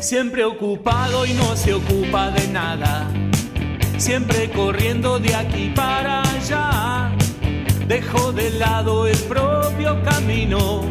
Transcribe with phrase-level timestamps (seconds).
[0.00, 3.08] siempre ocupado y no se ocupa de nada,
[3.96, 7.10] siempre corriendo de aquí para allá,
[7.86, 10.82] dejó de lado el propio camino,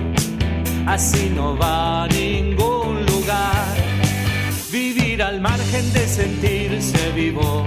[0.86, 3.76] así no va a ningún lugar,
[4.72, 7.66] vivir al margen de sentirse vivo,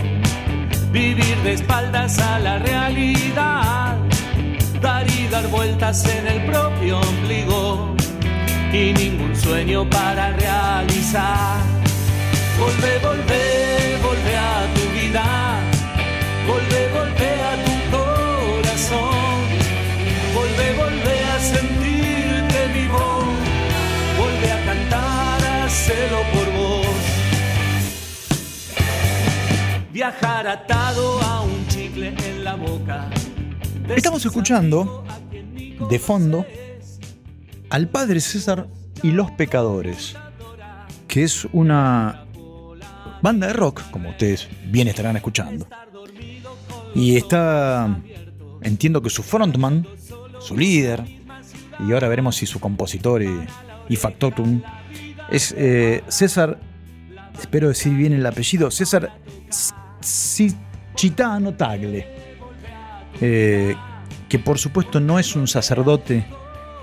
[0.92, 3.96] vivir de espaldas a la realidad,
[4.80, 7.97] dar y dar vueltas en el propio ombligo
[8.72, 11.60] y ningún sueño para realizar.
[12.58, 15.60] Volve, volve, volve a tu vida.
[16.46, 19.46] Volve, volve a tu corazón.
[20.34, 23.24] Volve, volve a sentirte vivo.
[24.18, 26.86] Volve a cantar, hacerlo por vos.
[29.92, 33.08] Viajar atado a un chicle en la boca.
[33.88, 35.04] Estamos escuchando
[35.88, 36.44] de fondo
[37.70, 38.68] al Padre César
[39.02, 40.16] y los Pecadores,
[41.06, 42.24] que es una
[43.22, 45.66] banda de rock, como ustedes bien estarán escuchando.
[46.94, 48.00] Y está,
[48.62, 49.86] entiendo que su frontman,
[50.40, 51.04] su líder,
[51.86, 54.62] y ahora veremos si su compositor y, factotum,
[55.30, 56.58] es eh, César,
[57.38, 59.12] espero decir bien el apellido, César
[60.94, 62.06] Chitano Tagle,
[63.20, 63.74] eh,
[64.28, 66.26] que por supuesto no es un sacerdote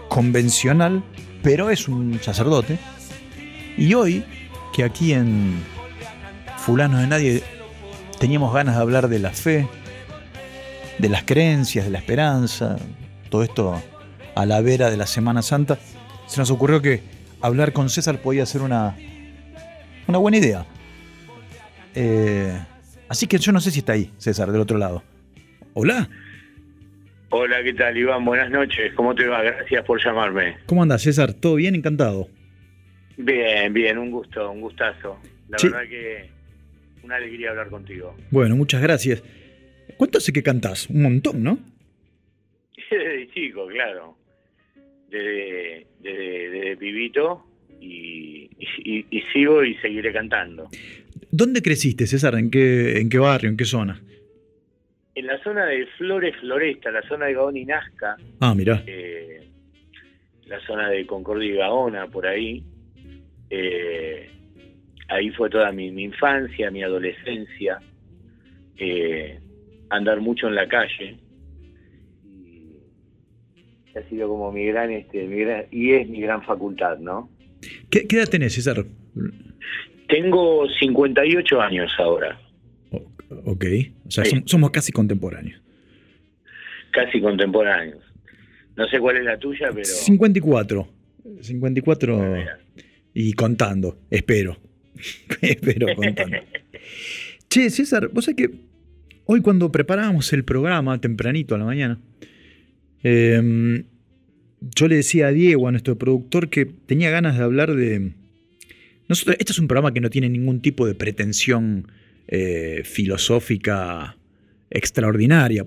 [0.10, 1.04] convencional,
[1.44, 2.80] pero es un sacerdote.
[3.78, 4.26] Y hoy,
[4.74, 5.62] que aquí en
[6.58, 7.44] Fulano de Nadie
[8.20, 9.68] teníamos ganas de hablar de la fe,
[10.98, 12.78] de las creencias, de la esperanza,
[13.30, 13.82] todo esto
[14.36, 15.78] a la vera de la Semana Santa,
[16.28, 17.04] se nos ocurrió que
[17.42, 18.96] hablar con César podía ser una,
[20.08, 20.66] una buena idea.
[21.94, 22.58] Eh,
[23.08, 25.04] así que yo no sé si está ahí, César, del otro lado.
[25.74, 26.10] Hola.
[27.38, 28.24] Hola, ¿qué tal, Iván?
[28.24, 28.94] Buenas noches.
[28.94, 29.44] ¿Cómo te va?
[29.44, 30.56] Gracias por llamarme.
[30.68, 31.34] ¿Cómo andas, César?
[31.34, 31.76] ¿Todo bien?
[31.76, 32.30] Encantado.
[33.18, 35.20] Bien, bien, un gusto, un gustazo.
[35.50, 36.30] La verdad que
[37.04, 38.16] una alegría hablar contigo.
[38.32, 39.22] Bueno, muchas gracias.
[39.98, 40.90] ¿Cuánto hace que cantás?
[40.90, 41.60] Un montón, ¿no?
[42.90, 44.18] Desde chico, claro.
[45.10, 47.46] Desde, desde, pibito
[47.82, 48.50] y,
[48.86, 50.70] y, sigo y seguiré cantando.
[51.32, 52.36] ¿Dónde creciste, César?
[52.36, 53.50] ¿En qué, en qué barrio?
[53.50, 54.02] ¿En qué zona?
[55.16, 58.18] En la zona de Flores Floresta, la zona de Gaona y Nazca.
[58.42, 58.84] Ah, mira.
[58.86, 59.48] Eh,
[60.46, 62.64] la zona de Concordia y Gaona, por ahí.
[63.50, 64.30] Eh,
[65.08, 67.80] ahí fue toda mi, infancia, mi adolescencia.
[68.78, 69.40] Eh,
[69.90, 71.18] andar mucho en la calle.
[72.26, 77.30] Y ha sido como mi gran, este, mi gran, y es mi gran facultad, ¿no?
[77.90, 78.84] ¿Qué, qué edad tenés, César?
[80.10, 82.38] Tengo 58 años ahora.
[83.44, 83.66] Ok,
[84.08, 85.62] o sea, somos casi contemporáneos.
[86.92, 88.02] Casi contemporáneos.
[88.76, 89.86] No sé cuál es la tuya, pero...
[89.86, 90.88] 54.
[91.42, 92.36] 54
[93.14, 94.58] y contando, espero.
[95.42, 96.38] espero contando.
[97.50, 98.56] che, César, vos sabés que
[99.26, 102.00] hoy cuando preparábamos el programa tempranito a la mañana,
[103.04, 103.86] em,
[104.62, 108.12] yo le decía a Diego, a nuestro productor, que tenía ganas de hablar de...
[109.08, 111.88] Nosotros, este es un programa que no tiene ningún tipo de pretensión
[112.28, 114.18] eh, filosófica
[114.70, 115.66] extraordinaria,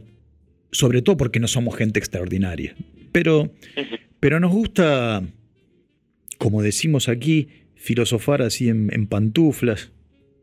[0.71, 2.75] sobre todo porque no somos gente extraordinaria.
[3.13, 3.53] Pero,
[4.21, 5.23] pero nos gusta,
[6.39, 9.93] como decimos aquí, filosofar así en, pantuflas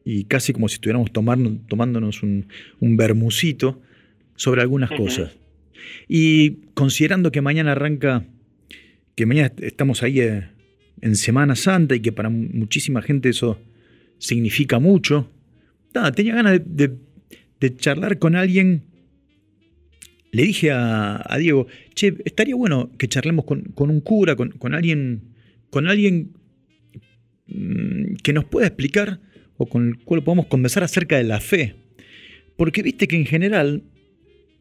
[0.03, 2.47] y casi como si estuviéramos tomándonos un,
[2.79, 3.81] un bermucito
[4.35, 5.37] sobre algunas cosas.
[6.07, 8.25] Y considerando que mañana arranca,
[9.15, 10.47] que mañana estamos ahí eh,
[11.01, 13.59] en Semana Santa y que para muchísima gente eso
[14.17, 15.29] significa mucho,
[16.15, 16.97] tenía ganas de,
[17.77, 18.83] charlar con alguien.
[20.31, 25.21] Le dije a, Diego, che, estaría bueno que charlemos con, un cura, con, alguien,
[25.69, 26.33] con alguien
[27.47, 29.21] mm, que nos pueda explicar
[29.57, 31.75] o con el cual podamos conversar acerca de la fe.
[32.57, 33.83] Porque viste que en general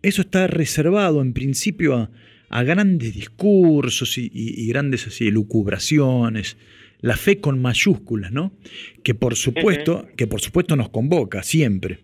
[0.03, 2.11] eso está reservado en principio
[2.49, 6.57] a, grandes discursos y, grandes así, lucubraciones
[7.05, 8.55] la fe con mayúsculas, ¿no?
[9.03, 11.99] Que por supuesto, que por supuesto nos convoca siempre.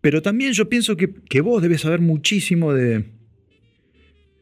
[0.00, 3.04] Pero también yo pienso que, vos debes saber muchísimo de.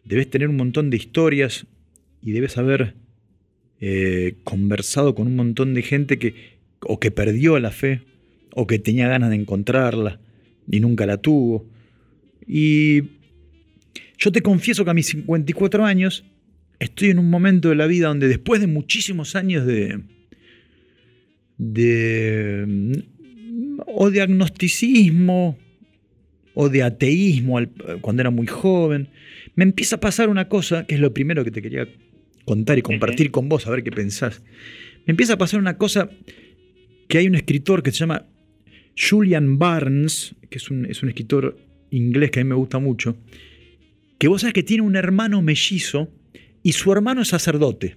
[0.07, 1.67] Debes tener un montón de historias
[2.23, 2.95] y debes haber
[3.83, 8.01] eh, conversado con un montón de gente que o que perdió la fe
[8.55, 10.21] o que tenía ganas de encontrarla
[10.71, 11.69] y nunca la tuvo.
[12.47, 13.03] Y
[14.17, 16.25] yo te confieso que a mis 54 años
[16.79, 20.01] estoy en un momento de la vida donde después de muchísimos años de,
[21.59, 23.03] de
[23.87, 25.59] o de agnosticismo
[26.55, 27.61] o de ateísmo
[28.01, 29.09] cuando era muy joven,
[29.55, 31.89] me empieza a pasar una cosa que es lo primero que te quería
[32.45, 34.43] contar y compartir con vos, a ver qué pensás.
[35.07, 36.11] empieza a pasar una cosa
[37.09, 38.27] que hay un escritor que se llama
[38.97, 41.59] Julian Barnes, que es un, es un escritor
[41.91, 43.17] inglés que a mí me gusta mucho,
[44.19, 46.11] que vos sabés que tiene un hermano mellizo
[46.63, 47.97] y su hermano es sacerdote.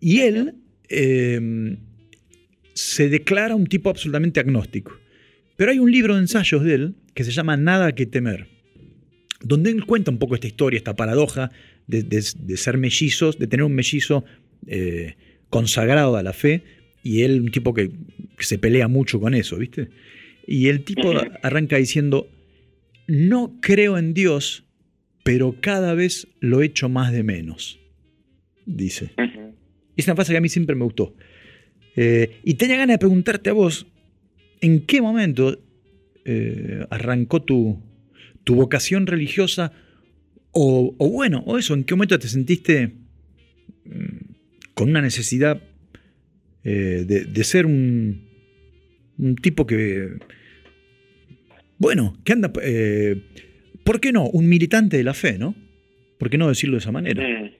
[0.00, 0.54] Y él
[0.88, 1.76] eh,
[2.74, 4.98] se declara un tipo absolutamente agnóstico.
[5.56, 8.48] Pero hay un libro de ensayos de él que se llama Nada que temer,
[9.42, 11.50] donde él cuenta un poco esta historia, esta paradoja
[11.86, 12.22] de,
[12.56, 14.24] ser mellizos, de tener un mellizo
[14.66, 15.16] eh,
[15.50, 16.62] consagrado a la fe,
[17.02, 17.90] y él un tipo que,
[18.36, 19.90] que se pelea mucho con eso, ¿viste?
[20.46, 21.12] Y el tipo
[21.42, 22.28] arranca diciendo,
[23.06, 24.64] no creo en Dios,
[25.22, 27.78] pero cada vez lo echo más de menos,
[28.66, 29.12] dice.
[29.96, 31.14] Es una frase que a mí siempre me gustó.
[31.96, 33.86] Eh, y tenía ganas de preguntarte a vos,
[34.60, 35.60] ¿en qué momento
[36.24, 37.82] eh, arrancó tu,
[38.44, 39.72] tu, vocación religiosa?
[40.52, 42.94] O, bueno, o eso, ¿en qué momento te sentiste
[43.84, 44.32] mm,
[44.74, 45.62] con una necesidad
[46.64, 48.28] eh, de, ser un,
[49.18, 50.18] un, tipo que,
[51.78, 52.52] bueno, que anda,
[53.90, 54.28] ¿por qué no?
[54.28, 55.52] Un militante de la fe, ¿no?
[56.16, 57.26] ¿Por qué no decirlo de esa manera?
[57.26, 57.50] Mm.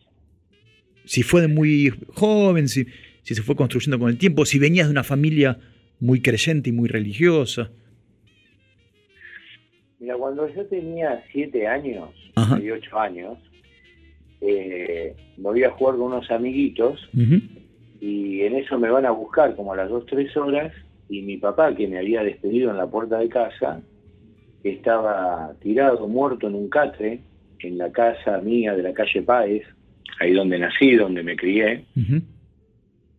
[1.05, 2.87] Si fue de muy joven, si,
[3.23, 5.59] si se fue construyendo con el tiempo, si venías de una familia
[5.99, 7.73] muy creyente y muy religiosa.
[9.99, 12.11] Mira, cuando yo tenía siete años,
[12.63, 13.37] y ocho años,
[14.41, 17.11] eh, me voy a jugar con unos amiguitos
[18.01, 20.73] y en eso me van a buscar como a las dos, tres horas
[21.09, 23.83] y mi papá, que me había despedido en la puerta de casa,
[24.65, 27.21] estaba tirado, muerto en un catre
[27.61, 29.63] en la casa mía de la calle Páez,
[30.21, 31.85] ahí donde nací, donde me crié.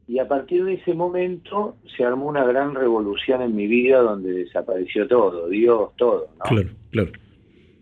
[0.08, 4.32] Y a partir de ese momento se armó una gran revolución en mi vida donde
[4.32, 6.46] desapareció todo, Dios, todo, ¿no?
[6.46, 7.12] Claro, claro.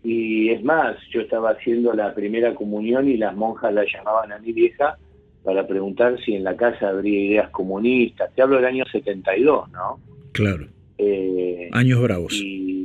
[0.02, 4.38] Y es más, yo estaba haciendo la primera comunión y las monjas la llamaban a
[4.38, 4.96] mi vieja
[5.42, 8.32] para preguntar si en la casa habría ideas comunistas.
[8.34, 10.00] Te hablo del año 72, ¿no?
[10.32, 10.66] Claro.
[10.98, 12.32] Eh, Años bravos.
[12.34, 12.79] Y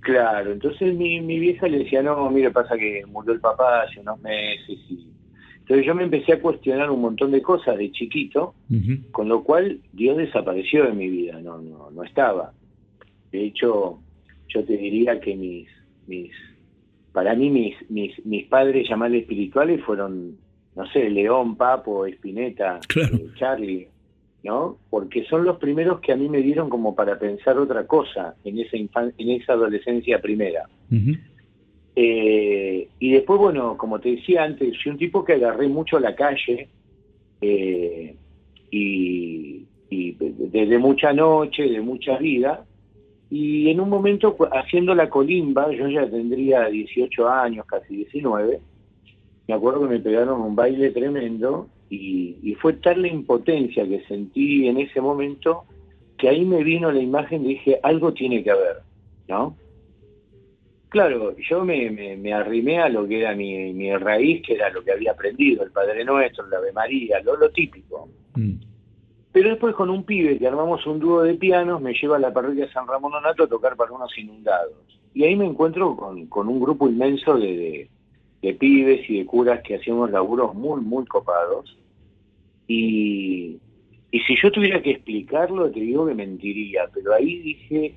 [0.00, 4.00] claro, entonces mi, mi vieja le decía, no, mire, pasa que murió el papá hace
[4.00, 5.10] unos meses y
[5.70, 8.56] entonces yo me empecé a cuestionar un montón de cosas de chiquito,
[9.12, 12.52] con lo cual Dios desapareció de mi vida, no, no, no estaba.
[13.30, 14.00] De hecho,
[14.48, 15.68] yo te diría que mis,
[16.08, 16.32] mis,
[17.12, 20.38] para mí mis, mis, mis padres llamados espirituales fueron,
[20.74, 23.86] no sé, León, Papo, Espineta, eh, Charlie,
[24.42, 24.78] ¿no?
[24.88, 28.58] Porque son los primeros que a mí me dieron como para pensar otra cosa en
[28.58, 30.66] esa en esa adolescencia primera.
[31.96, 36.14] Eh, y después, bueno, como te decía antes, soy un tipo que agarré mucho la
[36.14, 36.68] calle
[37.40, 38.16] eh,
[38.70, 42.64] y, desde mucha noche, de mucha vida.
[43.28, 48.60] Y en un momento, haciendo la colimba, yo ya tendría 18 años, casi 19,
[49.48, 54.02] me acuerdo que me pegaron un baile tremendo y, y fue tal la impotencia que
[54.04, 55.64] sentí en ese momento
[56.16, 58.76] que ahí me vino la imagen y dije, algo tiene que haber,
[59.28, 59.56] ¿no?
[60.90, 64.82] Claro, yo me, me, arrimé a lo que era mi, mi, raíz, que era lo
[64.82, 68.08] que había aprendido, el Padre Nuestro, la Ave María, lo, lo típico.
[68.34, 68.54] Mm.
[69.32, 72.32] Pero después con un pibe que armamos un dúo de pianos, me lleva a la
[72.32, 74.74] parroquia San Ramón Donato a tocar para unos inundados.
[75.14, 77.88] Y ahí me encuentro con, con un grupo inmenso de,
[78.42, 81.76] de, pibes y de curas que hacíamos laburos muy, muy copados.
[82.72, 83.58] Y,
[84.12, 87.94] y si yo tuviera que explicarlo, te digo que mentiría, pero ahí dije,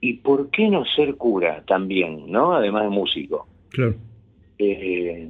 [0.00, 2.52] ¿y por qué no ser cura también, no?
[2.52, 3.46] Además de músico.
[3.68, 3.94] Claro.
[4.58, 5.28] Eh,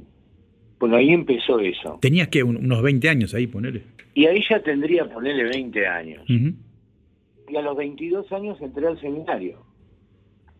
[0.79, 1.99] bueno, ahí empezó eso.
[2.01, 3.83] Tenías que unos 20 años ahí, ponele.
[4.15, 6.23] Y ahí ya tendría, ponerle 20 años.
[6.27, 9.59] Y a los 22 años entré al seminario.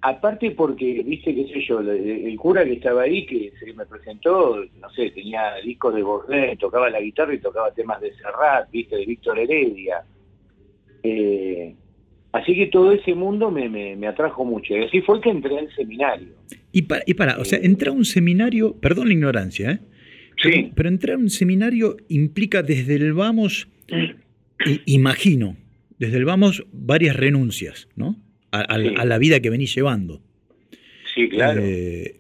[0.01, 4.63] Aparte porque, viste, qué sé yo, el, cura que estaba ahí, que se me presentó,
[4.79, 8.95] no sé, tenía discos de Bordet, tocaba la guitarra y tocaba temas de Serrat, viste,
[8.95, 10.03] de Víctor Heredia.
[11.03, 11.75] Eh,
[12.31, 14.75] Así que todo ese mundo me, me, atrajo mucho.
[14.75, 16.29] Y así fue que entré al seminario.
[16.71, 19.79] Y para, y para o sea, entrar a un seminario, perdón la ignorancia, ¿eh?
[20.41, 20.71] Sí.
[20.73, 23.67] Pero, entrar a un seminario implica desde el vamos,
[24.85, 25.57] imagino,
[25.97, 28.15] desde el vamos varias renuncias, ¿no?
[28.51, 30.21] A, la vida que venís llevando.
[31.13, 31.61] Sí, claro.
[31.63, 32.19] Eh,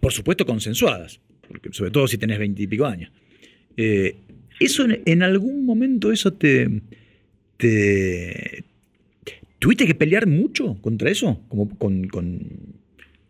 [0.00, 3.12] por supuesto consensuadas, porque sobre todo si tenés veintipico años.
[3.76, 4.16] Eh,
[4.60, 6.68] eso en, algún momento eso te,
[7.56, 8.64] te,
[9.58, 11.40] ¿Tuviste que pelear mucho contra eso?
[11.48, 12.40] Como con, con...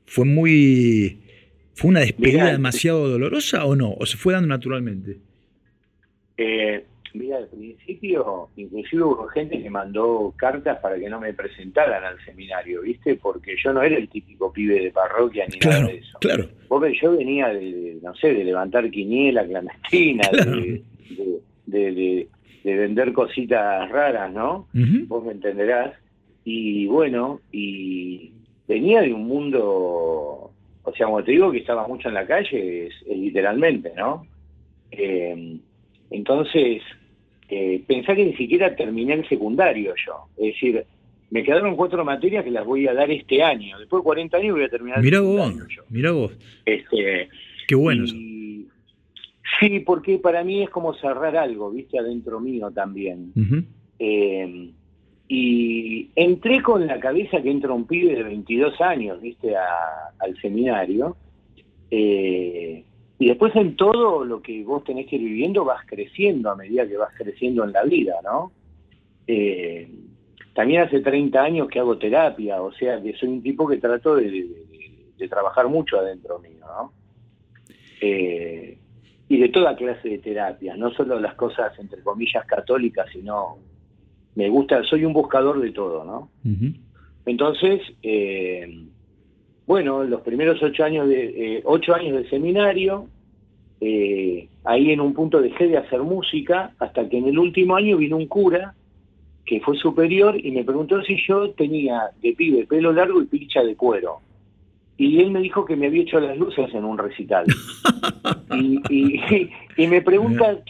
[0.06, 1.18] ¿Fue muy...
[1.74, 3.94] ¿Fue una despedida demasiado dolorosa o no?
[3.94, 5.18] ¿O se fue dando naturalmente?
[6.36, 12.04] Eh, mira, al principio, inclusive hubo gente que mandó cartas para que no me presentaran
[12.04, 13.16] al seminario, ¿viste?
[13.16, 16.18] Porque yo no era el típico pibe de parroquia ni nada de eso.
[16.20, 16.48] Claro.
[16.68, 20.28] Porque yo venía de, no sé, de levantar quiniela clandestina,
[21.66, 22.28] de,
[22.64, 24.66] de vender cositas raras, ¿no?
[25.06, 25.94] Vos me entenderás.
[26.44, 28.32] Y bueno, y
[28.66, 30.50] venía de un mundo,
[30.82, 34.26] o sea, como te digo que estaba mucho en la calle, es, literalmente, ¿no?
[34.90, 35.58] Eh,
[36.10, 36.82] entonces,
[37.48, 40.28] eh, pensá que ni siquiera terminé el secundario yo.
[40.36, 40.84] Es decir,
[41.30, 43.78] me quedaron cuatro materias que las voy a dar este año.
[43.78, 45.54] Después de 40 años voy a terminar mira vos,
[45.90, 46.32] Mira vos.
[46.64, 47.28] Este,
[47.66, 48.06] Qué bueno.
[48.06, 53.32] sí, porque para mí es como cerrar algo, viste, adentro mío también.
[53.98, 54.70] Eh,
[55.28, 61.16] y entré con la cabeza que entra un pibe de 22 años, viste, al seminario.
[61.90, 62.84] Eh,
[63.18, 66.86] y después en todo lo que vos tenés que ir viviendo vas creciendo a medida
[66.86, 68.52] que vas creciendo en la vida, ¿no?
[69.26, 69.90] Eh,
[70.54, 74.14] también hace 30 años que hago terapia, o sea que soy un tipo que trato
[74.16, 74.46] de,
[75.28, 76.92] trabajar mucho adentro mío, ¿no?
[78.00, 78.78] Eh,
[79.28, 83.58] y de toda clase de terapias, no solo las cosas entre comillas católicas, sino
[84.36, 86.30] me gusta, soy un buscador de todo, ¿no?
[87.26, 88.86] Entonces, eh,
[89.68, 93.06] bueno, los primeros ocho años de, eh, ocho años de seminario,
[93.82, 97.98] eh, ahí en un punto dejé de hacer música, hasta que en el último año
[97.98, 98.74] vino un cura
[99.44, 103.62] que fue superior y me preguntó si yo tenía de pibe pelo largo y pincha
[103.62, 104.20] de cuero.
[104.96, 107.44] Y él me dijo que me había hecho las luces en un recital.
[108.88, 110.62] y, me pregunta,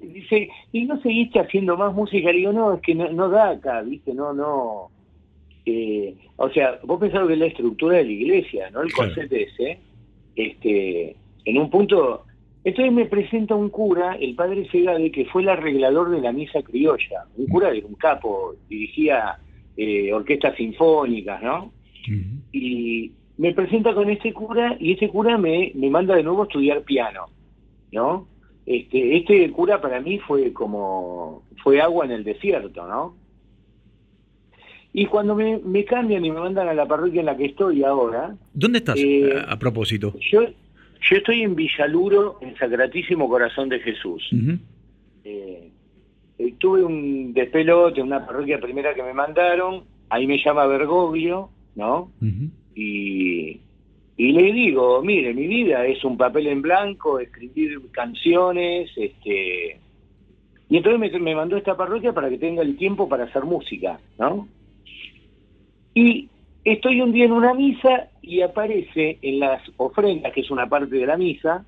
[0.00, 2.32] dice, ¿y no seguiste haciendo más música?
[2.32, 4.14] Le digo, no, es que no, no da acá, ¿viste?
[4.14, 4.95] No, no
[5.66, 8.82] eh, o sea, vos pensás que es la estructura de la iglesia, ¿no?
[8.82, 9.78] El concepto ese,
[10.36, 12.24] este, en un punto,
[12.62, 16.62] entonces me presenta un cura, el padre Segade, que fue el arreglador de la misa
[16.62, 19.38] criolla, un cura de un capo, dirigía
[19.76, 21.72] eh, orquestas sinfónicas, ¿no?
[22.52, 26.46] Y me presenta con este cura y ese cura me, me manda de nuevo a
[26.46, 27.26] estudiar piano,
[27.90, 28.28] ¿no?
[28.64, 33.16] Este, este cura para mí fue como, fue agua en el desierto, ¿no?
[34.98, 38.34] Y cuando me, cambian y me mandan a la parroquia en la que estoy ahora...
[38.54, 40.14] ¿Dónde estás eh, a, propósito?
[40.32, 44.26] Yo, yo estoy en Villaluro, en Sacratísimo Corazón de Jesús.
[45.22, 45.70] Eh,
[46.38, 52.10] eh, tuve un despelote, una parroquia primera que me mandaron, ahí me llama Bergoglio, ¿no?
[52.74, 53.60] y,
[54.16, 59.78] y le digo, mire, mi vida es un papel en blanco, escribir canciones, este...
[60.70, 64.00] Y entonces me, me mandó esta parroquia para que tenga el tiempo para hacer música,
[64.18, 64.48] ¿no?
[65.96, 66.28] Y
[66.62, 70.94] estoy un día en una misa y aparece en las ofrendas, que es una parte
[70.94, 71.64] de la misa,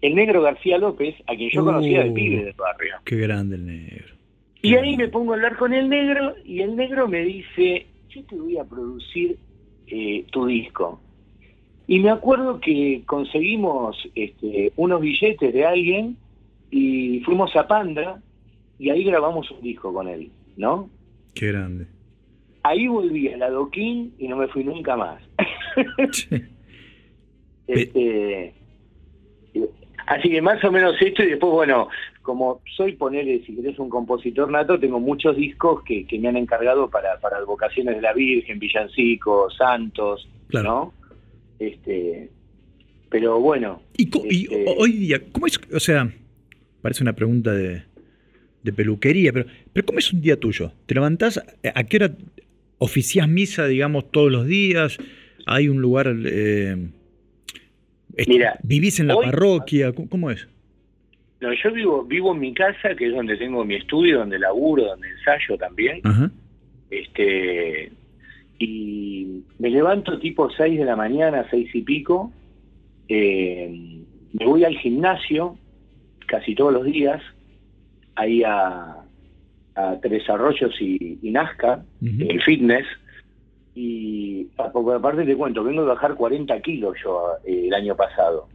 [0.00, 2.94] el negro García López, a quien yo conocía de uh, pibe del barrio.
[3.04, 4.14] Qué grande el negro.
[4.62, 8.24] y ahí me pongo a hablar con el negro y el negro me dice, yo
[8.24, 9.36] te voy a producir
[9.86, 11.02] eh, tu disco.
[11.86, 16.16] Y me acuerdo que conseguimos este, unos billetes de alguien
[16.70, 18.22] y fuimos a Panda
[18.78, 20.88] y ahí grabamos un disco con él, ¿no?
[21.34, 21.91] Qué grande.
[22.62, 25.22] Ahí volví a la Doquín y no me fui nunca más.
[27.66, 28.54] este,
[30.06, 31.88] así que más o menos esto y después, bueno,
[32.22, 36.88] como soy ponerle, si querés, un compositor nato, tengo muchos discos que, me han encargado
[36.88, 40.92] para, para advocaciones de la Virgen, Villancicos, Santos, ¿no?
[41.58, 42.30] Este,
[43.08, 43.82] pero bueno.
[43.96, 45.60] ¿Y, este hoy día, cómo es?
[45.74, 46.08] O sea,
[46.80, 47.82] parece una pregunta de,
[48.62, 50.72] de peluquería, pero, pero ¿cómo es un día tuyo?
[50.86, 51.42] ¿Te levantás?
[51.74, 52.12] ¿A qué hora
[52.82, 54.98] oficiás misa, digamos, todos los días?
[55.46, 56.14] ¿Hay un lugar...
[56.24, 56.76] Eh,
[58.26, 59.92] Mira, ¿Vivís en la parroquia?
[59.92, 60.46] ¿Cómo es?
[61.40, 64.84] No, yo vivo, vivo en mi casa, que es donde tengo mi estudio, donde laburo,
[64.84, 66.00] donde ensayo también.
[66.90, 67.90] Este
[68.58, 72.32] y me levanto tipo 6 de la mañana, 6 y pico.
[73.08, 75.56] Eh, me voy al gimnasio
[76.26, 77.20] casi todos los días,
[78.14, 79.01] ahí a,
[79.74, 82.86] a Tres Arroyos y, Nazca, el fitness,
[83.74, 88.48] y aparte te cuento, vengo de bajar 40 kilos yo eh, el año pasado.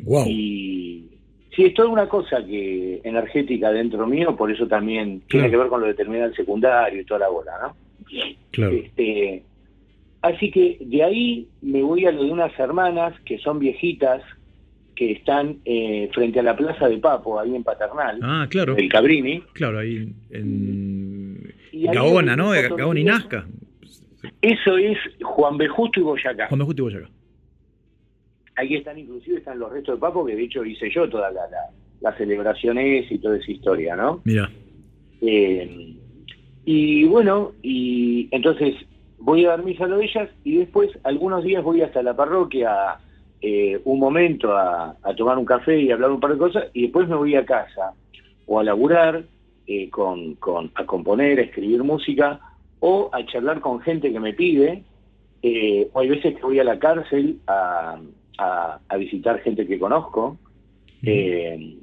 [0.00, 0.24] Wow.
[0.26, 1.08] Y
[1.54, 5.68] sí, es toda una cosa que energética dentro mío, por eso también tiene que ver
[5.68, 7.76] con lo de terminar el secundario y toda la bola, ¿no?
[8.52, 8.72] Claro.
[8.72, 9.42] Este,
[10.22, 14.22] así que de ahí me voy a lo de unas hermanas que son viejitas,
[14.98, 18.18] que están eh, frente a la Plaza de Papo, ahí en Paternal.
[18.20, 18.76] Ah, claro.
[18.76, 19.40] El Cabrini.
[19.52, 22.50] Claro, ahí en Gaona, ¿no?
[22.50, 23.46] Gaona y Nazca.
[24.42, 25.68] Eso es Juan B.
[25.68, 26.48] Justo y Boyacá.
[26.48, 26.64] Juan B.
[26.64, 27.08] Justo y Boyacá.
[28.56, 31.42] Ahí están inclusive están los restos de Papo, que de hecho hice yo todas la,
[32.00, 34.20] las celebraciones y toda esa historia, ¿no?
[34.24, 34.50] Mira.
[35.20, 35.94] Eh,
[36.64, 38.74] y bueno, y entonces
[39.18, 42.98] voy a dar misa a ellas y después algunos días voy hasta la parroquia
[43.40, 47.08] eh, un momento a, tomar un café y hablar un par de cosas y después
[47.08, 47.92] me voy a casa
[48.46, 49.24] o a laburar
[49.66, 52.40] eh, con, con, a componer, a escribir música,
[52.80, 54.82] o a charlar con gente que me pide,
[55.42, 57.98] eh, o hay veces que voy a la cárcel a,
[58.38, 60.38] a, visitar gente que conozco,
[61.02, 61.76] eh,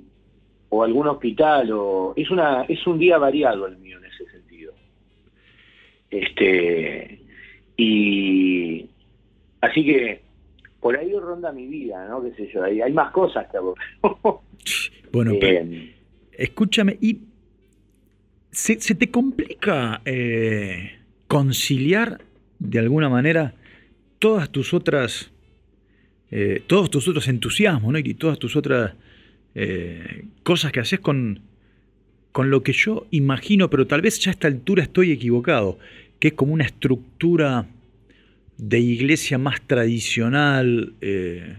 [0.70, 4.74] o algún hospital, o es una es un día variado el mío en ese sentido.
[6.10, 7.20] Este
[7.78, 8.90] y
[9.62, 10.25] así que
[10.80, 12.24] por ahí ronda mi vida, ¿no?
[12.24, 13.58] Qué sé yo, hay, hay más cosas que
[15.12, 15.96] bueno, eh,
[16.34, 17.22] escúchame, y
[18.52, 22.22] se, te complica eh, conciliar
[22.60, 23.54] de alguna manera
[24.20, 25.32] todas tus otras
[26.32, 28.00] eh, todos tus otros entusiasmos ¿no?
[28.00, 28.94] y todas tus otras
[30.44, 31.40] cosas que haces con,
[32.34, 35.80] con lo que yo imagino, pero tal vez ya a esta altura estoy equivocado,
[36.20, 37.66] que es como una estructura
[38.58, 41.58] de iglesia más tradicional, eh,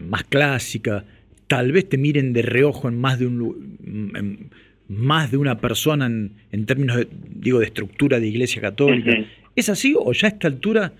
[0.00, 1.04] más clásica,
[1.46, 4.50] tal vez te miren de reojo en más de un
[4.88, 9.12] más de una persona en, términos de, digo de estructura de iglesia católica.
[9.56, 10.92] ¿Es así o ya a esta altura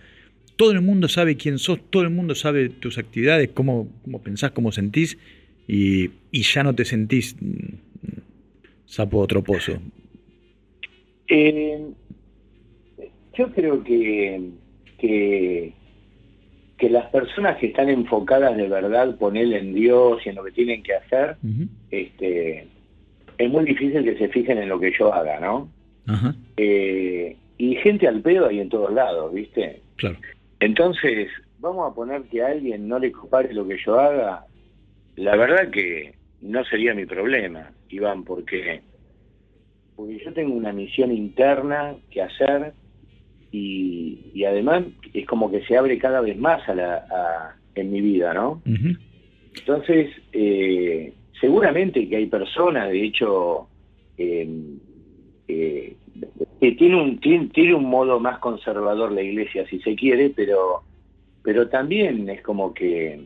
[0.56, 4.52] todo el mundo sabe quién sos, todo el mundo sabe tus actividades, cómo, cómo pensás,
[4.52, 5.18] cómo sentís,
[5.66, 7.74] y, ya no te sentís mm,
[8.86, 9.80] sapo otro pozo.
[11.28, 11.80] Eh,
[13.36, 14.40] yo creo que,
[15.08, 15.72] que,
[16.90, 20.82] las personas que están enfocadas de verdad, poner en Dios y en lo que tienen
[20.82, 21.36] que hacer,
[21.90, 22.66] este,
[23.38, 25.70] es muy difícil que se fijen en lo que yo haga, ¿no?
[26.58, 29.80] Eh, y gente al pedo hay en todos lados, ¿viste?
[29.96, 30.16] Claro.
[30.60, 34.44] Entonces, vamos a poner que a alguien no le compare lo que yo haga.
[35.16, 38.82] La verdad que no sería mi problema, Iván, porque,
[39.96, 42.74] porque yo tengo una misión interna que hacer
[43.56, 48.34] y, además es como que se abre cada vez más a la, en mi vida,
[48.34, 48.60] ¿no?
[49.56, 53.68] Entonces, eh, seguramente que hay personas, de hecho,
[54.18, 54.48] eh,
[55.46, 55.96] eh,
[56.58, 60.82] tiene un tiene, un modo más conservador la iglesia si se quiere pero
[61.42, 63.20] pero también es como que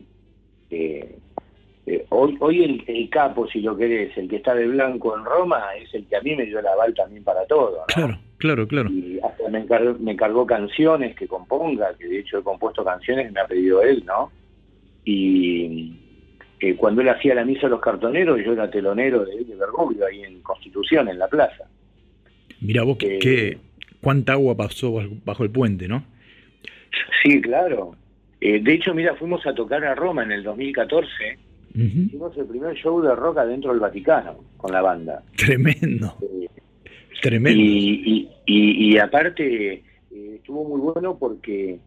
[1.91, 5.63] eh, hoy hoy el, capo si lo querés el que está de blanco en Roma
[5.81, 8.89] es el que a mí me dio la bal también para todo claro claro claro
[8.89, 13.31] y hasta me encargó, me encargó canciones que componga que de hecho he compuesto canciones
[13.31, 14.31] me ha pedido él no
[15.03, 15.93] y
[16.59, 20.05] eh, cuando él hacía la misa a los cartoneros yo era telonero de, de Bergoglio
[20.05, 21.65] ahí en Constitución en la plaza
[22.61, 23.57] Mira vos, que,
[24.01, 24.93] cuánta agua pasó
[25.25, 26.03] bajo el puente, ¿no?
[27.23, 27.95] Sí, claro.
[28.41, 31.37] Eh, de hecho, mira, fuimos a tocar a Roma en el 2014.
[31.83, 35.23] Hicimos el primer show de rock adentro del Vaticano con la banda.
[35.35, 36.13] Tremendo.
[36.21, 36.49] Eh,
[37.21, 37.61] Tremendo.
[38.45, 39.83] Y, aparte, eh,
[40.35, 41.79] estuvo muy bueno porque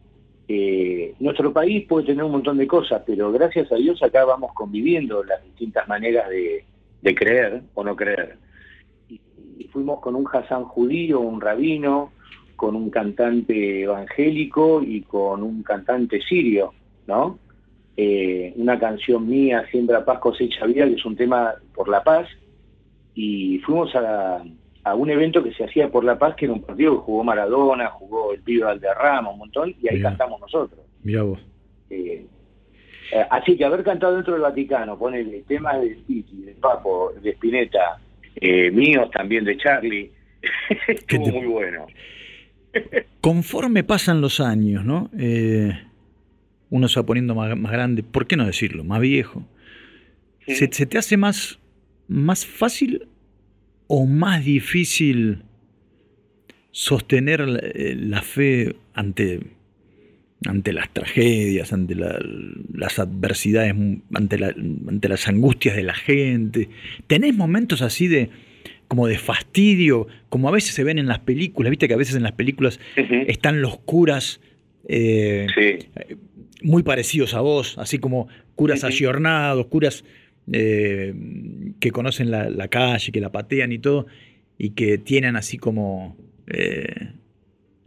[1.19, 5.23] nuestro país puede tener un montón de cosas, pero gracias a Dios acá vamos conviviendo
[5.23, 6.63] las distintas maneras de,
[7.01, 8.37] de creer o no creer
[9.57, 12.11] y fuimos con un Hassan judío, un rabino,
[12.55, 16.73] con un cantante evangélico y con un cantante sirio,
[17.07, 17.39] ¿no?
[17.95, 22.27] Eh, una canción mía, Siembra Paz, Cosecha Vida, que es un tema por la paz,
[23.13, 24.43] y fuimos a,
[24.95, 27.87] un evento que se hacía por la paz, que era un partido que jugó Maradona,
[27.89, 30.81] jugó el pibe Valderrama, un montón, y ahí cantamos nosotros.
[31.03, 31.39] Mira vos.
[31.89, 32.25] Eh,
[33.11, 37.29] eh, así que haber cantado dentro del Vaticano, ponerle temas de Titi, de Papo, de
[37.31, 37.99] Spinetta,
[38.41, 40.11] míos también de Charlie.
[40.87, 41.85] Estuvo muy bueno.
[43.21, 45.09] Conforme pasan los años, ¿no?
[45.17, 45.71] Eh,
[46.73, 48.83] uno se va poniendo más, grande, ¿por qué no decirlo?
[48.83, 49.47] Más viejo.
[50.47, 51.59] ¿Se, te hace más,
[52.07, 53.07] más fácil
[53.85, 55.43] o más difícil
[56.71, 59.41] sostener la fe ante
[60.45, 63.75] ante las tragedias, ante las adversidades,
[64.13, 66.69] ante, ante las angustias de la gente.
[67.05, 68.29] ¿Tenés momentos así de
[68.89, 71.69] como de fastidio, como a veces se ven en las películas?
[71.69, 74.41] Viste que a veces en las películas están los curas
[74.87, 75.47] eh,
[76.63, 80.03] muy parecidos a vos, así como curas ayornados, curas
[80.51, 81.13] eh,
[81.79, 84.07] que conocen la, calle, que la patean y todo,
[84.57, 87.11] y que tienen así como eh,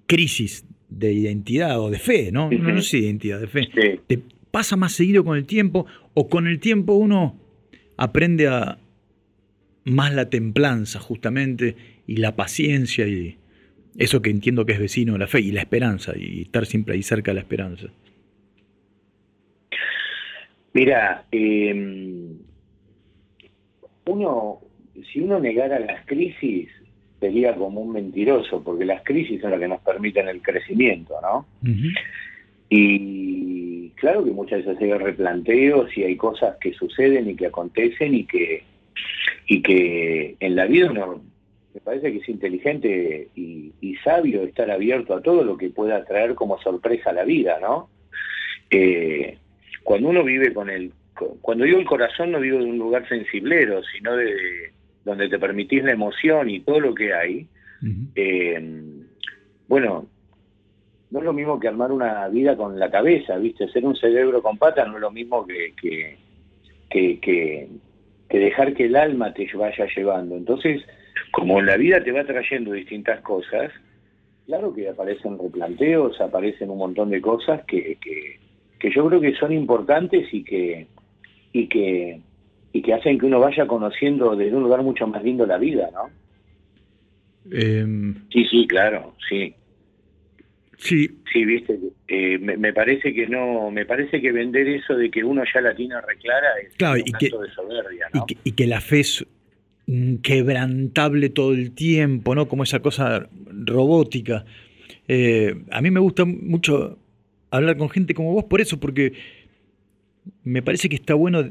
[0.07, 2.51] crisis de identidad o de fe, ¿no?
[2.51, 3.69] No sé identidad, de fe.
[4.07, 7.39] ¿Te pasa más seguido con el tiempo o con el tiempo uno
[7.97, 8.79] aprende a
[9.85, 13.39] más la templanza justamente y la paciencia y
[13.99, 16.95] eso que entiendo que es vecino de la fe y la esperanza y estar siempre
[16.95, 17.89] ahí cerca de la esperanza?
[20.77, 22.37] Mira, em,
[24.05, 24.61] uno,
[25.11, 26.69] si uno negara las crisis,
[27.19, 31.47] sería como un mentiroso, porque las crisis son las que nos permiten el crecimiento, ¿no?
[32.69, 38.15] Y claro que muchas veces hay replanteos y hay cosas que suceden y que acontecen
[38.15, 38.65] y que,
[39.47, 41.23] y que en la vida uno
[41.73, 43.73] me parece que es inteligente y,
[44.05, 47.89] sabio estar abierto a todo lo que pueda traer como sorpresa a la vida, ¿no?
[48.71, 49.39] Eh,
[49.87, 50.93] cuando uno vive con el,
[51.41, 54.73] cuando digo el corazón no digo de un lugar sensiblero, sino de,
[55.05, 57.47] donde te permitís la emoción y todo lo que hay,
[58.17, 58.61] eh,
[59.69, 60.09] bueno,
[61.13, 63.69] no es lo mismo que armar una vida con la cabeza, ¿viste?
[63.69, 66.19] Ser un cerebro con patas no es lo mismo que, que,
[67.21, 67.69] que,
[68.29, 70.37] que dejar que el alma te vaya llevando.
[70.37, 70.83] Entonces,
[71.31, 73.71] como la vida te va trayendo distintas cosas,
[74.47, 78.41] claro que aparecen replanteos, aparecen un montón de cosas que, que,
[78.91, 80.87] yo creo que son importantes y que,
[81.53, 82.21] y que
[82.77, 85.89] y que hacen que uno vaya conociendo desde un lugar mucho más lindo la vida,
[85.95, 86.11] ¿no?
[87.51, 89.55] Em, sí, sí, claro, sí.
[90.77, 91.09] Sí.
[91.33, 95.43] Sí, viste, eh, me, parece que no, me parece que vender eso de que uno
[95.53, 98.27] ya la tiene reclara es un y que, de soberbia, ¿no?
[98.45, 99.27] y, que, la fe es
[99.87, 102.47] inquebrantable todo el tiempo, ¿no?
[102.47, 104.45] Como esa cosa robótica.
[105.09, 106.99] Eh, a mí me gusta mucho
[107.57, 109.13] hablar con gente como vos por eso, porque
[110.45, 111.45] me parece que está bueno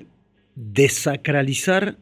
[0.56, 1.98] desacralizar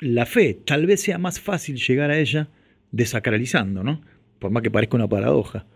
[0.00, 0.54] la fe.
[0.54, 2.48] Tal vez sea más fácil llegar a ella
[2.90, 4.00] desacralizando, ¿no?
[4.38, 5.66] Por más que parezca una paradoja.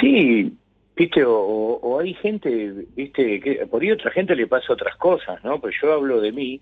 [0.00, 0.52] Sí,
[0.96, 5.60] viste, o, hay gente, viste, que por ahí otra gente le pasa otras cosas, ¿no?
[5.60, 6.60] Pues yo hablo de mí.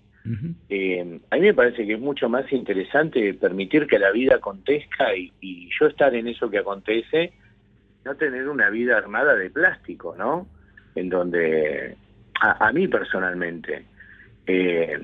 [0.69, 5.15] Eh, a mí me parece que es mucho más interesante permitir que la vida acontezca
[5.15, 7.33] y, yo estar en eso que acontece,
[8.05, 10.47] no tener una vida armada de plástico, ¿no?
[10.95, 11.95] En donde,
[12.39, 13.85] a, mí personalmente,
[14.47, 14.99] eh,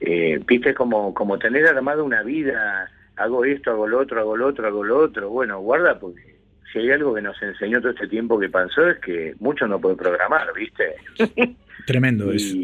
[0.00, 4.46] eh, viste, como, como tener armada una vida, hago esto, hago lo otro, hago lo
[4.46, 6.36] otro, hago lo otro, bueno, guarda porque
[6.72, 9.80] si hay algo que nos enseñó todo este tiempo que pasó es que mucho no
[9.80, 10.94] puede programar, ¿viste?
[11.86, 12.56] Tremendo es.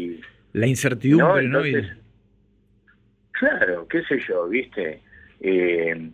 [0.53, 1.61] La incertidumbre, ¿no?
[3.31, 5.01] Claro, qué sé yo, ¿viste?
[5.39, 6.09] Eh,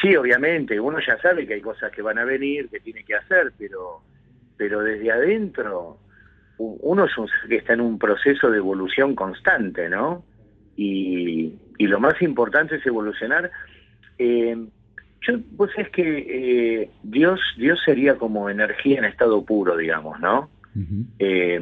[0.00, 3.14] sí, obviamente, uno ya sabe que hay cosas que van a venir, que tiene que
[3.14, 4.02] hacer, pero,
[4.56, 5.98] pero desde adentro
[6.58, 10.24] uno es un que está en un proceso de evolución constante, ¿no?
[10.76, 13.50] Y, y lo más importante es evolucionar.
[14.18, 14.56] Eh,
[15.22, 16.02] yo, pues es que
[16.82, 20.50] eh, Dios, Dios sería como energía en estado puro, digamos, ¿no?
[21.18, 21.60] Eh,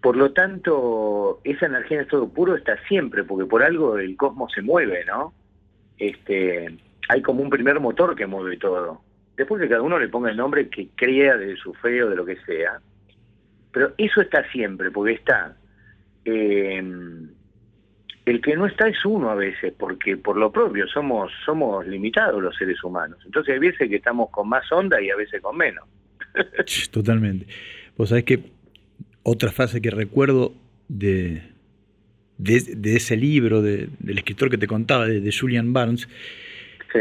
[0.00, 4.52] por lo tanto, esa energía en estado puro está siempre, porque por algo el cosmos
[4.52, 5.32] se mueve, ¿no?
[5.98, 6.76] Este,
[7.08, 9.02] hay como un primer motor que mueve todo.
[9.36, 12.16] Después que cada uno le ponga el nombre que crea de su fe o de
[12.16, 12.80] lo que sea.
[13.72, 15.56] Pero eso está siempre, porque está.
[16.24, 16.82] Eh,
[18.24, 22.42] el que no está es uno a veces, porque por lo propio somos, somos limitados
[22.42, 23.18] los seres humanos.
[23.24, 25.84] Entonces hay veces que estamos con más onda y a veces con menos.
[26.90, 27.46] Totalmente.
[27.96, 28.40] Vos sabés que
[29.22, 30.54] otra frase que recuerdo
[30.88, 31.42] de,
[32.38, 36.08] de, ese libro del escritor que te contaba, de, Julian Barnes,
[36.94, 37.00] sí.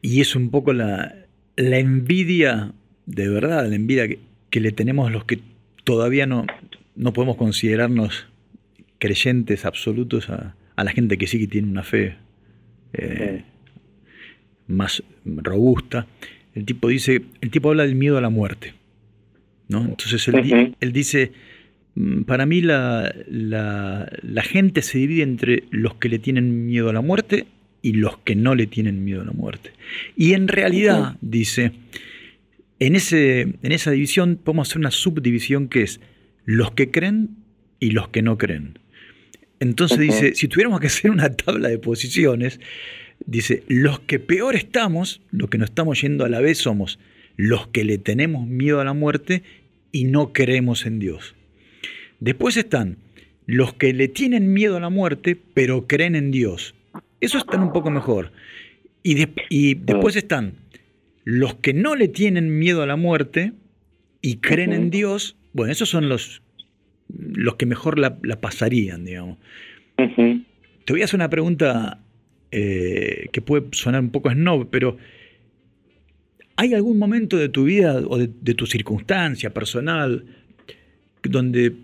[0.00, 1.14] y es un poco la,
[1.56, 2.72] la envidia,
[3.06, 4.18] de verdad, la envidia que,
[4.50, 5.40] que le tenemos a los que
[5.84, 6.46] todavía no,
[6.96, 8.26] no podemos considerarnos
[8.98, 12.16] creyentes absolutos a, la gente que sí que tiene una fe
[12.92, 13.44] eh,
[14.66, 16.08] más robusta.
[16.54, 18.74] El tipo dice, el tipo habla del miedo a la muerte.
[19.68, 19.84] ¿no?
[19.84, 21.32] Entonces él, dice,
[21.94, 26.92] mm, para mí la, la, gente se divide entre los que le tienen miedo a
[26.92, 27.46] la muerte
[27.82, 29.72] y los que no le tienen miedo a la muerte.
[30.16, 31.72] Y en realidad, dice,
[32.78, 36.00] en, ese, en esa división podemos hacer una subdivisión que es
[36.44, 37.30] los que creen
[37.80, 38.78] y los que no creen.
[39.60, 42.60] Entonces dice, si tuviéramos que hacer una tabla de posiciones,
[43.26, 46.98] dice, los que peor estamos, los que no estamos yendo a la vez somos
[47.36, 49.42] los que le tenemos miedo a la muerte
[49.90, 51.34] y no creemos en Dios.
[52.20, 52.98] Después están
[53.46, 56.74] los que le tienen miedo a la muerte, pero creen en Dios.
[57.22, 58.32] Eso están un poco mejor.
[59.02, 60.54] Y, y después están
[61.24, 63.52] los que no le tienen miedo a la muerte
[64.20, 65.36] y creen en Dios.
[65.54, 66.42] Bueno, esos son los
[67.14, 69.38] los que mejor la, pasarían, digamos.
[69.96, 72.00] Te voy a hacer una pregunta
[72.50, 74.96] eh, que puede sonar un poco snob, pero
[76.56, 80.24] ¿hay algún momento de tu vida o de, tu circunstancia personal
[81.22, 81.74] donde,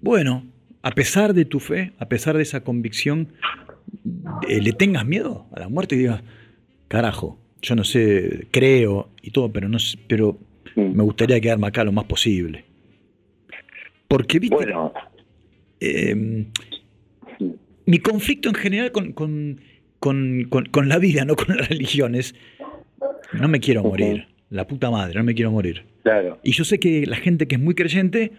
[0.00, 0.46] bueno,
[0.82, 3.28] a pesar de tu fe, a pesar de esa convicción,
[4.48, 6.22] eh, le tengas miedo a la muerte y digas,
[6.88, 10.38] carajo, yo no sé, creo y todo, pero no pero
[10.76, 12.64] me gustaría quedarme acá lo más posible.
[14.06, 14.92] Porque, viste, bueno.
[15.80, 16.46] Em,
[17.86, 19.12] mi conflicto en general con,
[19.98, 22.34] con, la vida, no con las religiones,
[23.32, 24.26] no me quiero morir.
[24.50, 25.84] La puta madre, no me quiero morir.
[26.02, 26.38] Claro.
[26.42, 28.32] Y yo sé que la gente que es muy creyente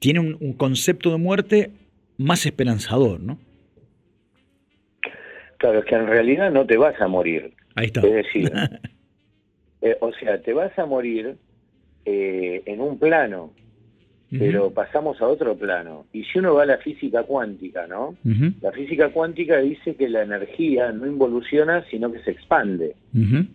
[0.00, 1.70] tiene un, concepto de muerte
[2.18, 3.38] más esperanzador, ¿no?
[5.64, 7.54] Claro, es que en realidad no te vas a morir.
[7.74, 8.02] Ahí está.
[8.02, 8.52] Es decir,
[9.80, 11.36] eh, o sea, te vas a morir
[12.04, 13.50] eh, en un plano,
[14.28, 16.04] pero pasamos a otro plano.
[16.12, 18.14] Y si uno va a la física cuántica, ¿no?
[18.60, 22.94] La física cuántica dice que la energía no involuciona, sino que se expande.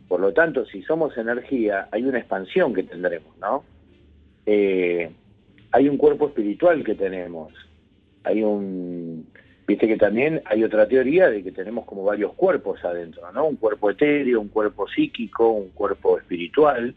[0.07, 3.63] Por lo tanto, si somos energía, hay una expansión que tendremos, ¿no?
[4.47, 5.11] Eh,
[5.73, 7.53] hay un cuerpo espiritual que tenemos.
[8.23, 9.27] Hay un...
[9.69, 13.45] Viste que también hay otra teoría de que tenemos como varios cuerpos adentro, ¿no?
[13.45, 16.95] Un cuerpo etéreo, un cuerpo psíquico, un cuerpo espiritual.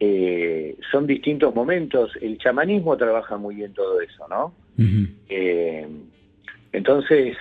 [0.00, 2.10] Eh, son distintos momentos.
[2.20, 4.52] El chamanismo trabaja muy bien todo eso, ¿no?
[5.28, 5.86] Eh,
[6.72, 7.36] entonces,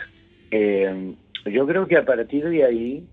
[0.52, 3.04] eh, yo creo que a partir de ahí,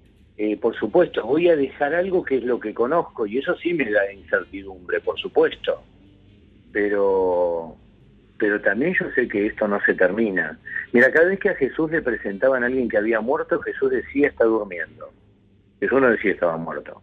[0.61, 3.91] por supuesto, voy a dejar algo que es lo que conozco y eso sí me
[3.91, 5.83] da incertidumbre, por supuesto.
[6.73, 7.75] Pero,
[8.39, 10.59] pero también yo sé que esto no se termina.
[10.93, 14.29] Mira, cada vez que a Jesús le presentaban a alguien que había muerto, Jesús decía
[14.29, 15.11] está durmiendo.
[15.81, 17.03] Jesús no decía estaba muerto.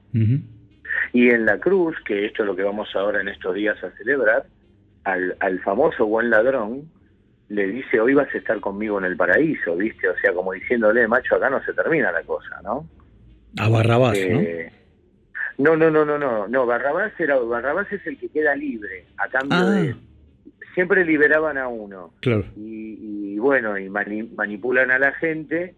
[1.14, 3.92] Y en la cruz, que esto es lo que vamos ahora en estos días a
[3.92, 4.46] celebrar,
[5.04, 6.90] al, al famoso buen ladrón
[7.50, 10.10] le dice, hoy vas a estar conmigo en el paraíso, ¿viste?
[10.10, 12.88] O sea, como diciéndole, macho, acá no se termina la cosa, ¿no?
[13.60, 14.72] A Barrabás, eh,
[15.60, 15.76] ¿no?
[15.76, 19.58] No, no, no, no, no, Barrabás, era, Barrabás es el que queda libre, a cambio
[19.58, 19.72] Ah.
[19.72, 19.96] de...
[20.76, 22.14] Siempre liberaban a uno.
[22.22, 22.46] Claro.
[22.56, 25.74] Y, y bueno, y mani- manipulan a la gente,